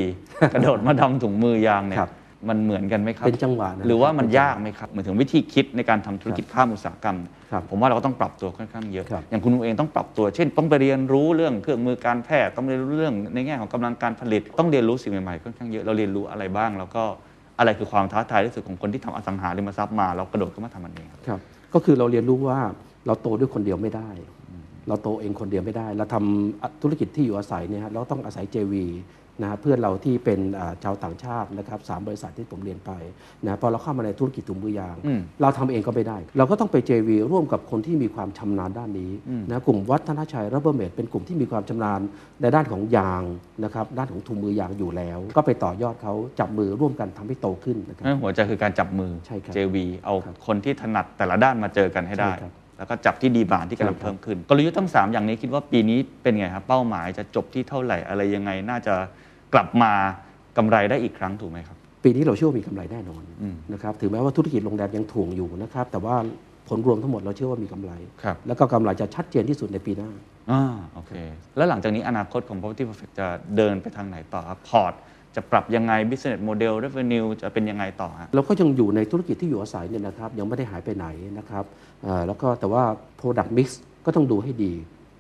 [0.55, 2.11] กระโดดมาทำถุงมือยางเนี่ยครับ
[2.49, 7.17] มันเหมือนกันไหมครับเป็นจังหวะนะหรือว่ามันเป็นจังหวะยากไหมครับเหมือนถึงวิธีคิดในการทำธุรกิจข้ามอุตสาหกรรม
[7.53, 17.03] ครับผมว่าเราก็ต้องปรับตัวค่อนข้างเยอะครับอย่างคุณเองต้องปรับตัว เช่น ต้องไปเรียนรู้เรื่องเครื่องมือการแพทย์ต้องเรียนรู้เรื่องในแง่ของกำลังการผลิต ต้องเรียนรู้สิ่งใหม่ๆค่อนข้างเยอะเราเรียนรู้อะไรบ้าง แล้วก็
[17.59, 21.41] อะไรคือความท้าทายที่สุดของคนที่ทำอสังหาริมทรัพย์มาเรากระโดดเข้ามาทำมันเองครับครับ
[21.75, 22.61] ก็คือเราเรียนรู้ว่า
[23.07, 24.11] เราโตด้วยคนเดียวไม่ได้
[24.89, 28.75] เราโตเองคนเดียวไม่ได้ เราทำธุรกิจที่อยู่อาศัยเนี่ยฮะเราต้องอาศัย JV
[29.41, 32.91] นะฮะเพื่อนเราที่เป็นอ่าชาวต่างชาตินะครับสามบริษัทที่ผมเรียนไป
[33.47, 39.13] นะพอเราเข้ามาในธุรกิจถุงมือยางอืมเราทำเองก็ไม่ได้ เราก็ต้องไป JV ร่วมกับคนที่มีความชำนาญด้านนี้
[39.51, 42.01] นะกลุ่มวัฒนชัยรัเบอร์เมดเป็นกลุ่มที่มีความชำนาญ
[42.43, 43.23] ในด้านของยาง
[43.65, 58.95] นะครับด้านของถุงมือยางอยู่แล้ว ก็ไปต่อยอดเขาจับมือร่วมกันทำให้โตขึ้นนะครับนั่นหัวใจคือการจับมือใช่ครับ JV เอาครับคนที่ถนัดแต่ละด้านมาเจอกันให้ได้ใช่ครับแล้วก็จับที่ดีบานที่กำลังใช่ครับเพิ่มขึ้น กลยุทธ์ทั้ง 3 อย่างนี้คิดว่าปีนี้เป็นไงครับ เป้าหมายจะจบที่เท่าไหร่อะไรยังไงน่าจะ
[59.55, 59.93] กลับมา
[60.57, 66.15] กำไรได้อีกครั้งถูกไหมครับ ปีนี้เราเชื่อว่ามีกำไรแน่นอนอืมนะครับถึงแม้ว่าธุรกิจโรงแรมยังถ่วงอยู่นะครับ แต่ว่า
[66.69, 70.11] ผลรวมทั้งหมดเราเชื่อว่ามีกำไรครับแล้วก็กำไรจะชัดเจนที่สุดในปีหน้า
[70.51, 70.63] อ่า
[70.95, 71.13] โอเค
[71.57, 74.93] แล้วหลังจากนี้อนาคตของ Property Perfect จะเดินไปทางไหนต่อครับพอร์ต
[75.37, 81.07] จะปรับยังไง business model revenue จะเป็นยังไงต่อฮะเราก็ยังอยู่ในธุรกิจที่อยู่อาศัยเนี่ยนะครับ ยังไม่ได้หายไปไหน
[81.39, 81.65] นะครับ
[82.03, 82.83] เอ่อแล้วก็แต่ว่า
[83.21, 83.69] product mix
[84.07, 84.73] ก็ต้องดูให้ดี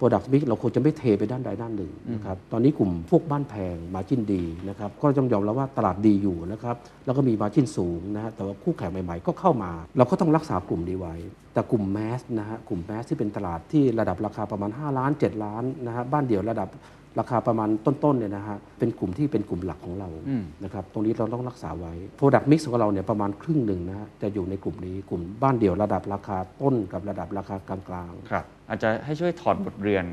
[0.02, 11.14] Product Mix เราควรจะไม่เทไปด้านใดด้านหนึ่งนะครับตอนนี้กลุ่มพวกบ้านแพงมาจิ้นดีนะครับก็ต้องยอมรับว่าตลาดดีอยู่นะครับแล้วก็มีมาจิ้นสูงนะฮะแต่ว่าคู่แข่งใหม่ๆ ก็เข้ามา เราก็ต้องรักษากลุ่มนี้ไว้
[11.52, 16.68] แต่กลุ่มแมสนะฮะกลุ่มแมสที่เป็นตลาดที่ระดับราคาประมาณ 5 ล้าน 7 ล้านนะฮะบ้านเดี่ยวระดับ
[17.18, 30.04] ราคาประมาณต้นๆเนี่ยนะฮะเป็นกลุ่มที่เป็นกลุ่มหลักของเราอืมนะครับตรงนี้เราต้องรักษาไว้ Product Mix ของเราเนี่ยประมาณครึ่งหนึ่งนะฮะจะอยู่ในกลุ่มนี้กลุ่มบ้านเดี่ยวระดับราคาต้นกับระดับราคากลางๆครับอาจจะให้ช่วยถอดบทเรียน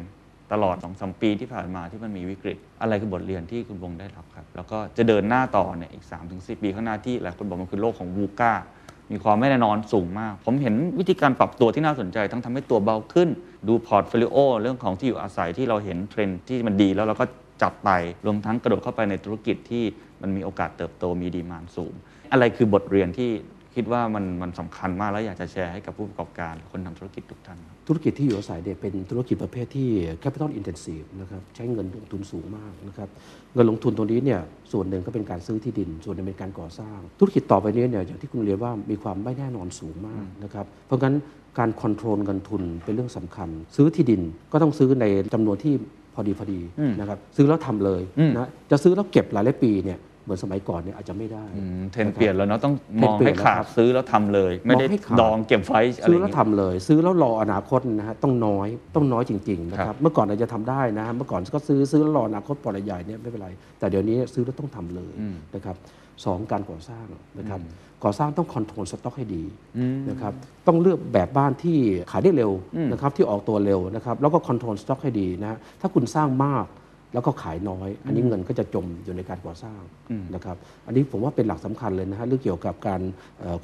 [0.54, 8.54] ตลอด2อสปีที่ผ่านมาที่มันมีวิกฤต อะไรคือบทเรียนที่คุณวงได้รับครับ แล้วก็จะเดินหน้าต่อเนี่ยอีก3-4ปีข้างหน้าที่หลายคนบอกมันคือโลกของ VUCA
[9.12, 13.30] มีความไม่แน่นอนสูงมาก ผมเห็นวิธีการปรับตัวที่น่าสนใจ ทั้งทำให้ตัวเบาขึ้น
[13.68, 17.26] ดู portfolio เรื่องของที่อยู่อาศัยที่เราเห็นเทรนด์ที่มันดีแล้วเราก็
[17.62, 17.90] จับไป
[18.26, 19.84] รวมทั้งกระโดดเข้าไปในธุรกิจที่
[20.22, 21.94] มันมีโอกาสเติบโตมี demand สูง
[22.32, 23.32] อะไรคือบทเรียนที่
[23.80, 29.90] คิดว่ามันมันสำคัญมากแล้วอยากจะแชร์ให้กับผู้ประกอบการคนทำธุรกิจทุกท่านครับธุรกิจที่อยู่อาศัยเนี่ยเป็นธุรกิจประเภทที่
[30.24, 33.10] capital intensive นะครับใช้เงินลงทุนสูงมากนะครับ
[33.56, 34.40] เงินลงทุนตรงนี้เนี่ย
[34.72, 41.16] ส่วนหนึ่งก็เป็นการซื้อที่ดิน ส่วนหนึ่งเป็นการก่อสร้าง ธุรกิจต่อไปนี้เนี่ยอย่างที่คุณเรียนว่ามีความไม่แน่นอนสูงมากนะครับเพราะงั้น
[41.60, 44.22] การ control เงินทุนเป็นเรื่องสำคัญ ซื้อที่ดิน
[44.52, 45.74] ก็ต้องซื้อในจำนวนที่
[46.14, 63.50] พอดีพอดีอืมนะครับซื้อแล้วทำเลยอืมนะจะซื้อแล้วเก็บหลายหลายๆปีเนี่ยเห มือนสมัยก่อนเนี่ยอาจจะไม่ได้อืมเทรนด์เปลี่ยนแล้วเนาะต้องมองให้ขาด เทรนด์เปลี่ยนแล้วครับซื้อแล้วทำเลย ไม่ได้มองให้ขาดดองเก็บไว้อะไรซื้ออย่างแล้วเงี้ยทซื้อแล้วทำเลย ซื้อแล้วรออนาคตนะฮะต้องน้อยต้องน้อยจริงๆนะครับครับเมื่อก่อนอาจจะทำได้นะฮะเมื่อก่อนก็ซื้อซื้อแล้วรออนาคตแปลงใหญ่เนี่ยไม่เป็นไร
[63.80, 65.76] แต่เดี๋ยวนี้ซื้อแล้วต้องทำเลยอืมนะครับ
[66.26, 67.06] สองการก่อสร้าง
[67.40, 67.60] นะครับ
[68.04, 69.44] ก่อสร้างต้อง control สต็อกให้ดี
[69.78, 70.34] อืมนะครับ
[70.68, 71.78] ต้องเลือกแบบบ้านที่
[72.12, 76.66] ขายได้เร็วอืมนะครับที่ออกตัวเร็วนะครับแล้วก็ control สต็อกให้ดีนะฮะถ้าคุณสร้างมาก
[77.14, 79.82] แล้วก็ขายน้อย อันนี้เงินก็จะจมอยู่ในการก่อสร้าง
[80.12, 83.02] อืมนะครับ อันนี้ผมว่าเป็นหลักสำคัญเลยนะฮะเรื่องเกี่ยวกับการ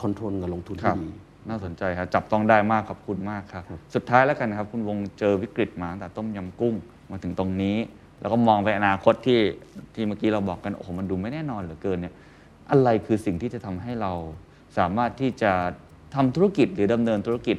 [0.02, 1.10] control เงินลงทุนที่ดีครัที่บดี
[1.50, 6.76] น่าสนใจครับจับต้องได้มากขอบคุณมากครับครับสุดท้ายแล้วกันนะครับ คุณวงเจอวิกฤตมาตั้งแต่ต้มยำกุ้ง
[7.12, 7.78] มาถึงตรงนี้
[8.22, 9.41] แล้วก็มองไปอนาคตที่
[9.96, 12.14] ที่เมื่อกี้เราบอกกันโอ้โหมันดูไม่แน่นอนเหลือเกินเนี่ย
[12.72, 14.12] อะไรคือสิ่งที่จะทำให้เรา
[14.78, 15.52] สามารถที่จะ
[16.16, 17.58] ทำธุรกิจหรือดำเนินธุรกิจ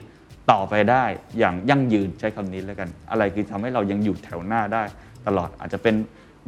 [0.51, 1.05] ต่อไปได้
[1.39, 4.83] อย่างยั่งยืนใช้คำนี้แล้วกัน อะไรคือทำให้เรายังอยู่แถวหน้าได้
[5.27, 5.95] ตลอดอาจจะเป็น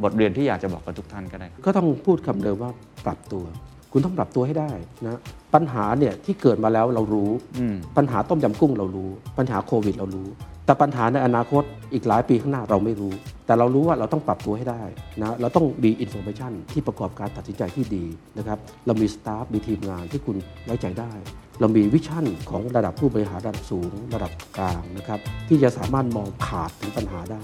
[0.03, 2.71] บทเรียนที่อยากจะบอกกับทุกท่านก็ได้ครับ ก็ต้องพูดคำเดิมว่า
[3.05, 3.43] ปรับตัว
[3.91, 4.71] คุณต้องปรับตัวให้ได้
[5.05, 5.19] นะ
[5.53, 10.29] ปัญหาเนี่ยที่เกิดมาแล้วเรารู้ อืม ปัญหาต้มยำกุ้งเรารู้ ปัญหาโควิดเรารู้
[10.65, 11.63] แต่ปัญหาในอนาคต
[11.93, 13.13] อีกหลายปีข้างหน้าเราไม่รู้
[13.45, 14.83] แต่เรารู้ว่าเราต้องปรับตัวให้ได้
[15.21, 18.05] นะเราต้องมีอินโฟ a t ชันที่ประกอบการตัดสินใจที่ดี
[18.37, 21.11] นะครับเรามี staff มีทีมงานที่คุณไว้ใจได้
[21.59, 27.43] เรามี vision ของระดับผู้บริหารระดับสูง ระดับกลางนะครับที่จะสามารถมองขาดถึงปัญหาได้